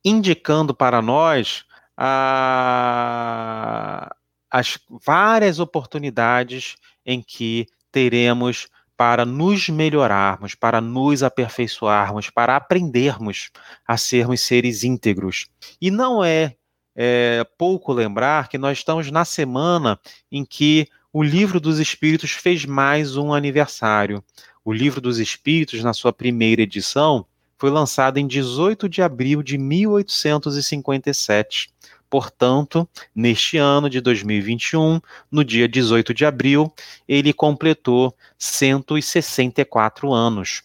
indicando 0.04 0.72
para 0.72 1.02
nós 1.02 1.64
a, 1.96 2.94
as 4.48 4.78
várias 5.04 5.58
oportunidades 5.58 6.76
em 7.04 7.20
que 7.20 7.66
teremos 7.90 8.68
para 8.96 9.24
nos 9.24 9.68
melhorarmos, 9.68 10.54
para 10.54 10.80
nos 10.80 11.22
aperfeiçoarmos, 11.22 12.30
para 12.30 12.54
aprendermos 12.54 13.50
a 13.86 13.96
sermos 13.96 14.42
seres 14.42 14.84
íntegros. 14.84 15.48
E 15.80 15.90
não 15.90 16.22
é 16.22 16.54
é 16.94 17.46
pouco 17.56 17.92
lembrar 17.92 18.48
que 18.48 18.58
nós 18.58 18.78
estamos 18.78 19.10
na 19.10 19.24
semana 19.24 19.98
em 20.30 20.44
que 20.44 20.86
o 21.12 21.22
Livro 21.22 21.58
dos 21.58 21.78
Espíritos 21.78 22.30
fez 22.30 22.64
mais 22.64 23.16
um 23.16 23.34
aniversário. 23.34 24.22
O 24.64 24.72
Livro 24.72 25.00
dos 25.00 25.18
Espíritos, 25.18 25.82
na 25.82 25.92
sua 25.92 26.12
primeira 26.12 26.62
edição, 26.62 27.26
foi 27.58 27.70
lançado 27.70 28.18
em 28.18 28.26
18 28.26 28.88
de 28.88 29.02
abril 29.02 29.42
de 29.42 29.58
1857. 29.58 31.72
Portanto, 32.08 32.88
neste 33.14 33.58
ano 33.58 33.90
de 33.90 34.00
2021, 34.00 35.00
no 35.30 35.44
dia 35.44 35.68
18 35.68 36.14
de 36.14 36.24
abril, 36.24 36.72
ele 37.06 37.32
completou 37.32 38.16
164 38.38 40.12
anos. 40.12 40.62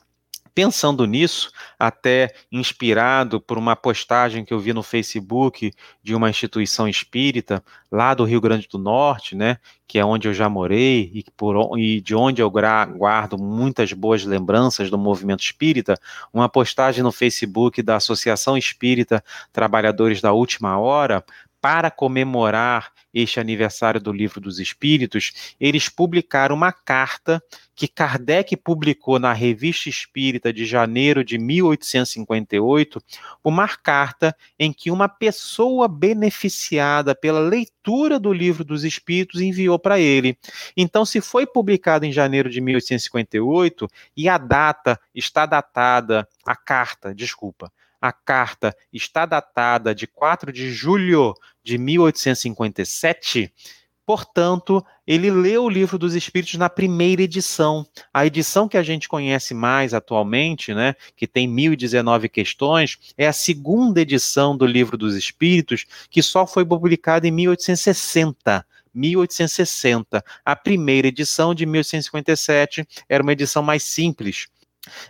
Pensando 0.56 1.06
nisso, 1.06 1.52
até 1.78 2.34
inspirado 2.50 3.42
por 3.42 3.58
uma 3.58 3.76
postagem 3.76 4.46
que 4.46 4.54
eu 4.54 4.60
vi 4.60 4.72
no 4.72 4.82
Facebook 4.82 5.74
de 6.02 6.16
uma 6.16 6.30
instituição 6.30 6.88
espírita 6.88 7.62
lá 7.92 8.14
do 8.14 8.24
Rio 8.24 8.40
Grande 8.40 8.66
do 8.72 8.78
Norte, 8.78 9.36
né, 9.36 9.58
que 9.86 10.00
é 10.00 10.06
onde 10.06 10.30
eu 10.30 10.34
já 10.34 10.48
morei 10.48 11.12
e, 11.14 11.26
por, 11.36 11.78
e 11.78 12.00
de 12.00 12.16
onde 12.16 12.42
eu 12.42 12.50
guardo 12.50 13.38
muitas 13.38 13.92
boas 13.92 14.24
lembranças 14.24 14.90
do 14.90 14.98
movimento 14.98 15.44
espírita, 15.44 16.00
uma 16.34 16.48
postagem 16.48 17.04
no 17.04 17.12
Facebook 17.12 17.82
da 17.82 17.98
Associação 17.98 18.58
Espírita 18.58 19.22
Trabalhadores 19.52 20.22
da 20.22 20.32
Última 20.32 20.80
Hora, 20.80 21.22
para 21.60 21.92
comemorar 21.92 22.94
este 23.16 23.40
aniversário 23.40 24.02
do 24.02 24.12
Livro 24.12 24.42
dos 24.42 24.60
Espíritos, 24.60 25.56
eles 25.58 25.88
publicaram 25.88 26.54
uma 26.54 26.74
carta 26.74 27.42
que 27.74 27.88
Kardec 27.88 28.56
publicou 28.58 29.18
na 29.18 29.32
Revista 29.32 29.88
Espírita 29.88 30.52
de 30.52 30.66
janeiro 30.66 31.24
de 31.24 31.38
1858, 31.38 33.02
uma 33.44 33.68
carta 33.70 34.36
em 34.60 34.74
que 34.74 34.92
uma 34.92 35.08
pessoa 35.08 35.88
beneficiada 35.88 37.16
pela 37.16 37.40
leitura 37.40 38.20
do 38.20 38.34
Livro 38.34 38.66
dos 38.66 38.84
Espíritos 38.84 39.40
enviou 39.40 39.80
para 39.80 39.98
ele. 39.98 40.38
Então, 40.76 41.06
se 41.06 41.22
foi 41.22 41.48
publicado 41.48 42.06
em 42.06 42.12
janeiro 42.12 42.50
de 42.50 42.60
1858 42.60 43.88
e 44.16 44.28
a 44.28 44.38
data 44.38 45.00
está 45.14 45.46
datada, 45.46 46.28
a 46.46 46.56
carta, 46.56 47.16
desculpa, 47.16 47.72
a 48.06 48.12
carta 48.12 48.76
está 48.94 49.26
datada 49.26 49.96
de 49.96 50.06
4 50.06 50.52
de 50.52 50.72
julho 50.72 51.34
de 51.66 51.80
1857, 51.80 53.52
portanto, 54.06 54.86
ele 55.08 55.32
leu 55.32 55.64
o 55.64 55.70
Livro 55.70 55.98
dos 55.98 56.14
Espíritos 56.14 56.54
na 56.60 56.70
primeira 56.70 57.24
edição. 57.24 57.84
A 58.14 58.24
edição 58.24 58.68
que 58.68 58.78
a 58.78 58.84
gente 58.84 59.10
conhece 59.10 59.56
mais 59.56 59.92
atualmente, 59.92 60.76
né, 60.76 60.96
que 61.18 61.26
tem 61.26 61.48
1019 61.48 62.30
questões, 62.30 63.00
é 63.18 63.26
a 63.26 63.34
segunda 63.34 64.00
edição 64.00 64.56
do 64.56 64.68
Livro 64.68 64.96
dos 64.96 65.16
Espíritos, 65.16 65.86
que 66.12 66.22
só 66.22 66.46
foi 66.46 66.64
publicada 66.64 67.28
em 67.28 67.32
1860. 67.32 68.64
1860. 68.94 70.24
A 70.46 70.56
primeira 70.56 71.08
edição 71.08 71.54
de 71.54 71.66
1857 71.66 72.88
era 73.10 73.22
uma 73.22 73.34
edição 73.34 73.62
mais 73.62 73.84
simples, 73.84 74.48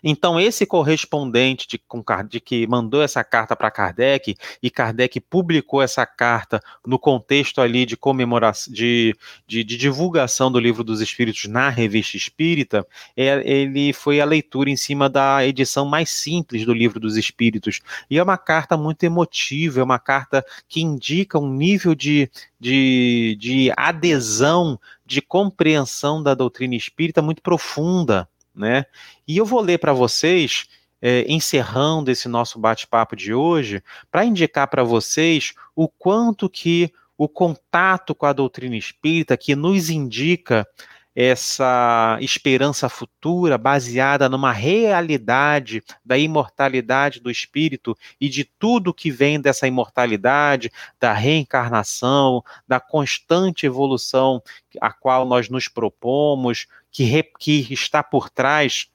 então, 0.04 0.40
esse 0.40 0.66
correspondente 0.66 1.68
de, 1.68 1.78
com, 1.78 2.04
de 2.28 2.40
que 2.40 2.68
mandou 2.68 3.02
essa 3.02 3.24
carta 3.24 3.56
para 3.56 3.72
Kardec, 3.72 4.36
e 4.62 4.70
Kardec 4.70 5.20
publicou 5.20 5.82
essa 5.82 6.06
carta 6.06 6.62
no 6.86 7.00
contexto 7.00 7.62
ali 7.62 7.86
de 7.86 7.98
comemoração, 7.98 8.74
de, 8.74 9.16
de, 9.48 9.64
de 9.64 9.78
divulgação 9.78 10.52
do 10.52 10.60
Livro 10.60 10.84
dos 10.84 11.02
Espíritos 11.02 11.46
na 11.46 11.70
Revista 11.70 12.18
Espírita, 12.18 12.86
é, 13.16 13.42
ele 13.50 13.94
foi 13.94 14.20
a 14.20 14.26
leitura 14.26 14.70
em 14.70 14.76
cima 14.76 15.10
da 15.10 15.46
edição 15.46 15.86
mais 15.86 16.10
simples 16.10 16.66
do 16.66 16.74
Livro 16.74 17.00
dos 17.00 17.18
Espíritos. 17.18 17.82
E 18.10 18.18
é 18.18 18.24
uma 18.24 18.38
carta 18.38 18.78
muito 18.78 19.04
emotiva, 19.04 19.80
é 19.80 19.84
uma 19.84 20.00
carta 20.00 20.46
que 20.68 20.82
indica 20.82 21.40
um 21.40 21.52
nível 21.52 21.96
de, 21.96 22.30
de, 22.60 23.38
de 23.40 23.72
adesão, 23.76 24.80
de 25.06 25.22
compreensão 25.22 26.22
da 26.22 26.34
doutrina 26.34 26.76
espírita 26.76 27.22
muito 27.22 27.42
profunda 27.42 28.28
né? 28.56 28.86
E 29.28 29.38
eu 29.38 29.46
vou 29.46 29.62
ler 29.62 29.78
para 29.78 29.94
vocês, 29.94 30.68
é, 31.02 31.26
encerrando 31.28 32.10
esse 32.10 32.28
nosso 32.28 32.58
bate-papo 32.60 33.16
de 33.16 33.34
hoje, 33.34 33.84
para 34.10 34.26
indicar 34.26 34.68
para 34.68 34.84
vocês 34.84 35.54
o 35.76 35.88
quanto 35.88 36.50
que 36.50 36.92
o 37.18 37.28
contato 37.28 38.14
com 38.14 38.26
a 38.26 38.34
doutrina 38.34 38.76
espírita, 38.76 39.38
que 39.38 39.56
nos 39.56 39.90
indica 39.90 40.68
essa 41.16 42.18
esperança 42.20 42.90
futura 42.90 43.58
baseada 43.58 44.28
numa 44.28 44.52
realidade 44.52 45.82
da 46.04 46.18
imortalidade 46.18 47.22
do 47.22 47.32
espírito 47.32 47.98
e 48.20 48.28
de 48.28 48.44
tudo 48.44 48.94
que 48.94 49.10
vem 49.10 49.40
dessa 49.40 49.66
imortalidade, 49.66 50.70
da 51.00 51.14
reencarnação, 51.14 52.44
da 52.68 52.82
constante 52.82 53.66
evolução 53.66 54.44
a 54.82 54.92
qual 54.92 55.26
nós 55.26 55.48
nos 55.48 55.70
propomos, 55.70 56.68
que, 56.96 57.04
re, 57.04 57.24
que 57.38 57.74
está 57.74 58.02
por 58.02 58.30
trás 58.30 58.88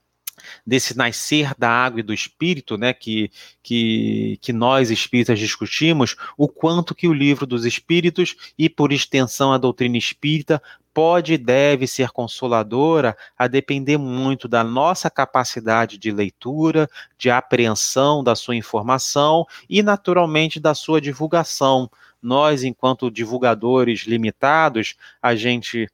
desse 0.67 0.97
nascer 0.97 1.55
da 1.59 1.69
água 1.69 2.01
e 2.01 2.03
do 2.03 2.15
espírito, 2.15 2.79
né, 2.79 2.95
que, 2.95 3.31
que, 3.63 4.39
que 4.41 4.55
nós 4.55 4.91
espíritas 4.91 5.39
discutimos, 5.39 6.17
o 6.35 6.49
quanto 6.49 6.95
que 6.95 7.07
o 7.07 7.13
livro 7.13 7.45
dos 7.45 7.67
espíritos 7.67 8.55
e 8.59 8.71
por 8.71 8.91
extensão 8.91 9.53
a 9.53 9.59
doutrina 9.59 9.99
espírita 9.99 10.63
pode 10.95 11.35
e 11.35 11.39
deve 11.39 11.87
ser 11.87 12.09
consoladora 12.09 13.15
a 13.37 13.47
depender 13.47 13.99
muito 13.99 14.49
da 14.49 14.65
nossa 14.65 15.11
capacidade 15.11 15.99
de 15.99 16.11
leitura, 16.11 16.89
de 17.19 17.31
apreensão 17.31 18.25
da 18.25 18.35
sua 18.35 18.57
informação 18.57 19.47
e, 19.69 19.83
naturalmente, 19.83 20.59
da 20.59 20.75
sua 20.75 21.03
divulgação. 21.03 21.91
Nós, 22.23 22.65
enquanto 22.65 23.11
divulgadores 23.11 24.07
limitados, 24.07 24.95
a 25.21 25.35
gente 25.35 25.87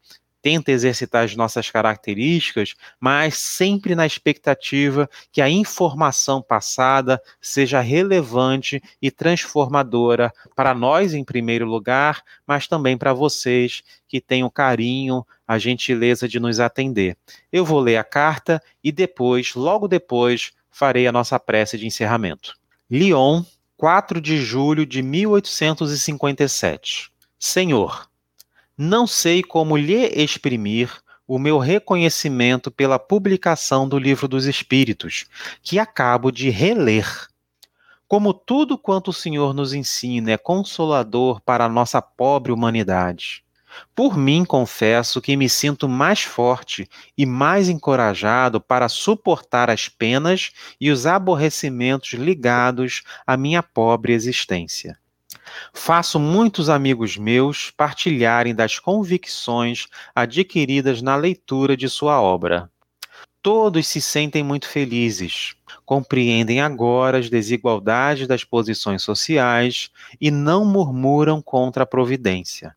tenta 0.47 0.71
exercitar 0.71 1.25
as 1.25 1.35
nossas 1.35 1.73
características, 1.73 2.77
mas 3.01 3.37
sempre 3.37 3.97
na 3.97 4.07
expectativa 4.07 5.11
que 5.33 5.43
a 5.43 5.51
informação 5.51 6.41
passada 6.41 7.21
seja 7.41 7.81
relevante 7.81 8.81
e 9.03 9.11
transformadora 9.11 10.33
para 10.55 10.73
nós, 10.73 11.15
em 11.15 11.25
primeiro 11.25 11.67
lugar, 11.67 12.23
mas 12.47 12.69
também 12.69 12.97
para 12.97 13.13
vocês 13.13 13.83
que 14.07 14.21
têm 14.21 14.45
o 14.45 14.51
carinho, 14.51 15.27
a 15.49 15.59
gentileza 15.59 16.29
de 16.29 16.39
nos 16.39 16.61
atender. 16.61 17.17
Eu 17.51 17.65
vou 17.65 17.81
ler 17.81 17.97
a 17.97 18.05
carta 18.05 18.63
e 18.85 18.93
depois, 18.93 19.57
logo 19.57 19.89
depois, 19.89 20.53
farei 20.71 21.09
a 21.09 21.13
nossa 21.13 21.41
prece 21.41 21.77
de 21.77 21.89
encerramento. 21.89 22.55
Lyon, 22.89 23.43
4 23.77 24.21
de 24.21 24.37
julho 24.37 24.87
de 24.87 25.03
1857. 25.03 27.11
Senhor, 27.37 28.09
não 28.77 29.07
sei 29.07 29.43
como 29.43 29.77
lhe 29.77 30.07
exprimir 30.09 30.91
o 31.27 31.39
meu 31.39 31.59
reconhecimento 31.59 32.71
pela 32.71 32.99
publicação 32.99 33.89
do 33.89 33.99
Livro 33.99 34.29
dos 34.29 34.45
Espíritos, 34.45 35.25
que 35.63 35.79
acabo 35.79 36.31
de 36.31 36.51
reler. 36.51 37.07
Como 38.07 38.33
tudo 38.33 38.79
quanto 38.79 39.09
o 39.09 39.15
Senhor 39.15 39.53
nos 39.55 39.73
ensina 39.73 40.31
é 40.31 40.37
consolador 40.37 41.41
para 41.41 41.65
a 41.65 41.69
nossa 41.69 42.01
pobre 42.01 42.53
humanidade. 42.53 43.43
Por 43.95 44.17
mim, 44.17 44.45
confesso 44.45 45.21
que 45.21 45.37
me 45.37 45.49
sinto 45.49 45.89
mais 45.89 46.23
forte 46.23 46.89
e 47.17 47.27
mais 47.27 47.69
encorajado 47.69 48.61
para 48.61 48.89
suportar 48.89 49.71
as 49.71 49.89
penas 49.89 50.53
e 50.81 50.91
os 50.91 51.07
aborrecimentos 51.07 52.13
ligados 52.13 53.03
à 53.27 53.37
minha 53.37 53.63
pobre 53.63 54.13
existência. 54.13 54.99
Faço 55.73 56.19
muitos 56.19 56.69
amigos 56.69 57.17
meus 57.17 57.71
partilharem 57.71 58.55
das 58.55 58.79
convicções 58.79 59.87
adquiridas 60.15 61.03
na 61.03 61.17
leitura 61.17 61.77
de 61.77 61.89
sua 61.89 62.21
obra. 62.21 62.71
Todos 63.43 63.87
se 63.87 64.01
sentem 64.01 64.43
muito 64.43 64.69
felizes, 64.69 65.55
compreendem 65.85 66.61
agora 66.61 67.19
as 67.19 67.31
desigualdades 67.31 68.27
das 68.27 68.43
posições 68.43 69.03
sociais 69.03 69.89
e 70.21 70.33
não 70.33 70.65
murmuram 70.65 71.41
contra 71.41 71.85
a 71.85 71.87
providência. 71.87 72.75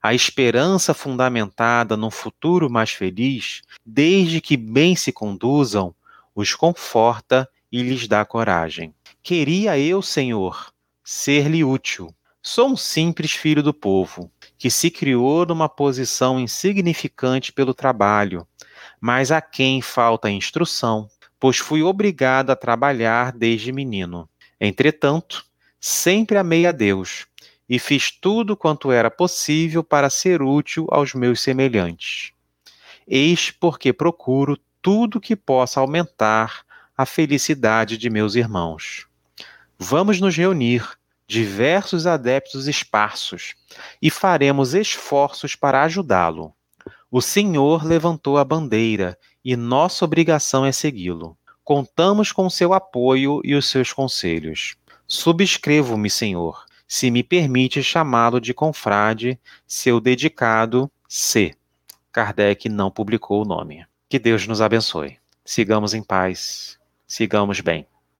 A 0.00 0.14
esperança 0.14 0.94
fundamentada 0.94 1.96
num 1.96 2.10
futuro 2.10 2.70
mais 2.70 2.90
feliz, 2.90 3.62
desde 3.84 4.40
que 4.40 4.56
bem 4.56 4.94
se 4.94 5.12
conduzam, 5.12 5.94
os 6.34 6.54
conforta 6.54 7.48
e 7.70 7.82
lhes 7.82 8.06
dá 8.06 8.24
coragem. 8.24 8.94
Queria 9.22 9.78
eu, 9.78 10.00
Senhor, 10.02 10.72
ser-lhe 11.08 11.62
útil. 11.62 12.12
Sou 12.42 12.70
um 12.70 12.76
simples 12.76 13.30
filho 13.30 13.62
do 13.62 13.72
povo. 13.72 14.28
que 14.58 14.68
se 14.70 14.90
criou 14.90 15.46
numa 15.46 15.68
posição 15.68 16.40
insignificante 16.40 17.52
pelo 17.52 17.72
trabalho, 17.72 18.44
mas 19.00 19.30
a 19.30 19.40
quem 19.40 19.80
falta 19.80 20.30
instrução, 20.30 21.08
pois 21.38 21.58
fui 21.58 21.82
obrigado 21.82 22.50
a 22.50 22.56
trabalhar 22.56 23.32
desde 23.32 23.70
menino. 23.70 24.28
Entretanto, 24.60 25.44
sempre 25.78 26.38
amei 26.38 26.66
a 26.66 26.72
Deus 26.72 27.26
e 27.68 27.78
fiz 27.78 28.10
tudo 28.10 28.56
quanto 28.56 28.90
era 28.90 29.10
possível 29.10 29.84
para 29.84 30.10
ser 30.10 30.42
útil 30.42 30.88
aos 30.90 31.14
meus 31.14 31.40
semelhantes. 31.40 32.32
Eis 33.06 33.50
porque 33.50 33.92
procuro 33.92 34.58
tudo 34.82 35.20
que 35.20 35.36
possa 35.36 35.78
aumentar 35.78 36.64
a 36.96 37.04
felicidade 37.06 37.96
de 37.98 38.08
meus 38.08 38.34
irmãos. 38.34 39.06
Vamos 39.78 40.18
nos 40.18 40.34
reunir, 40.34 40.95
diversos 41.26 42.06
adeptos 42.06 42.68
esparsos, 42.68 43.54
e 44.00 44.10
faremos 44.10 44.74
esforços 44.74 45.54
para 45.54 45.82
ajudá-lo. 45.82 46.54
O 47.10 47.20
Senhor 47.20 47.84
levantou 47.84 48.38
a 48.38 48.44
bandeira 48.44 49.18
e 49.44 49.56
nossa 49.56 50.04
obrigação 50.04 50.64
é 50.64 50.72
segui-lo. 50.72 51.36
Contamos 51.64 52.32
com 52.32 52.48
seu 52.48 52.72
apoio 52.72 53.40
e 53.44 53.54
os 53.54 53.68
seus 53.68 53.92
conselhos. 53.92 54.76
Subscrevo-me, 55.06 56.10
Senhor, 56.10 56.64
se 56.86 57.10
me 57.10 57.22
permite 57.22 57.82
chamá-lo 57.82 58.40
de 58.40 58.54
confrade, 58.54 59.38
seu 59.66 60.00
dedicado 60.00 60.90
C. 61.08 61.54
Kardec 62.12 62.68
não 62.68 62.90
publicou 62.90 63.42
o 63.42 63.44
nome. 63.44 63.84
Que 64.08 64.18
Deus 64.18 64.46
nos 64.46 64.60
abençoe. 64.60 65.18
Sigamos 65.44 65.94
em 65.94 66.02
paz. 66.02 66.78
Sigamos 67.06 67.60
bem. 67.60 67.86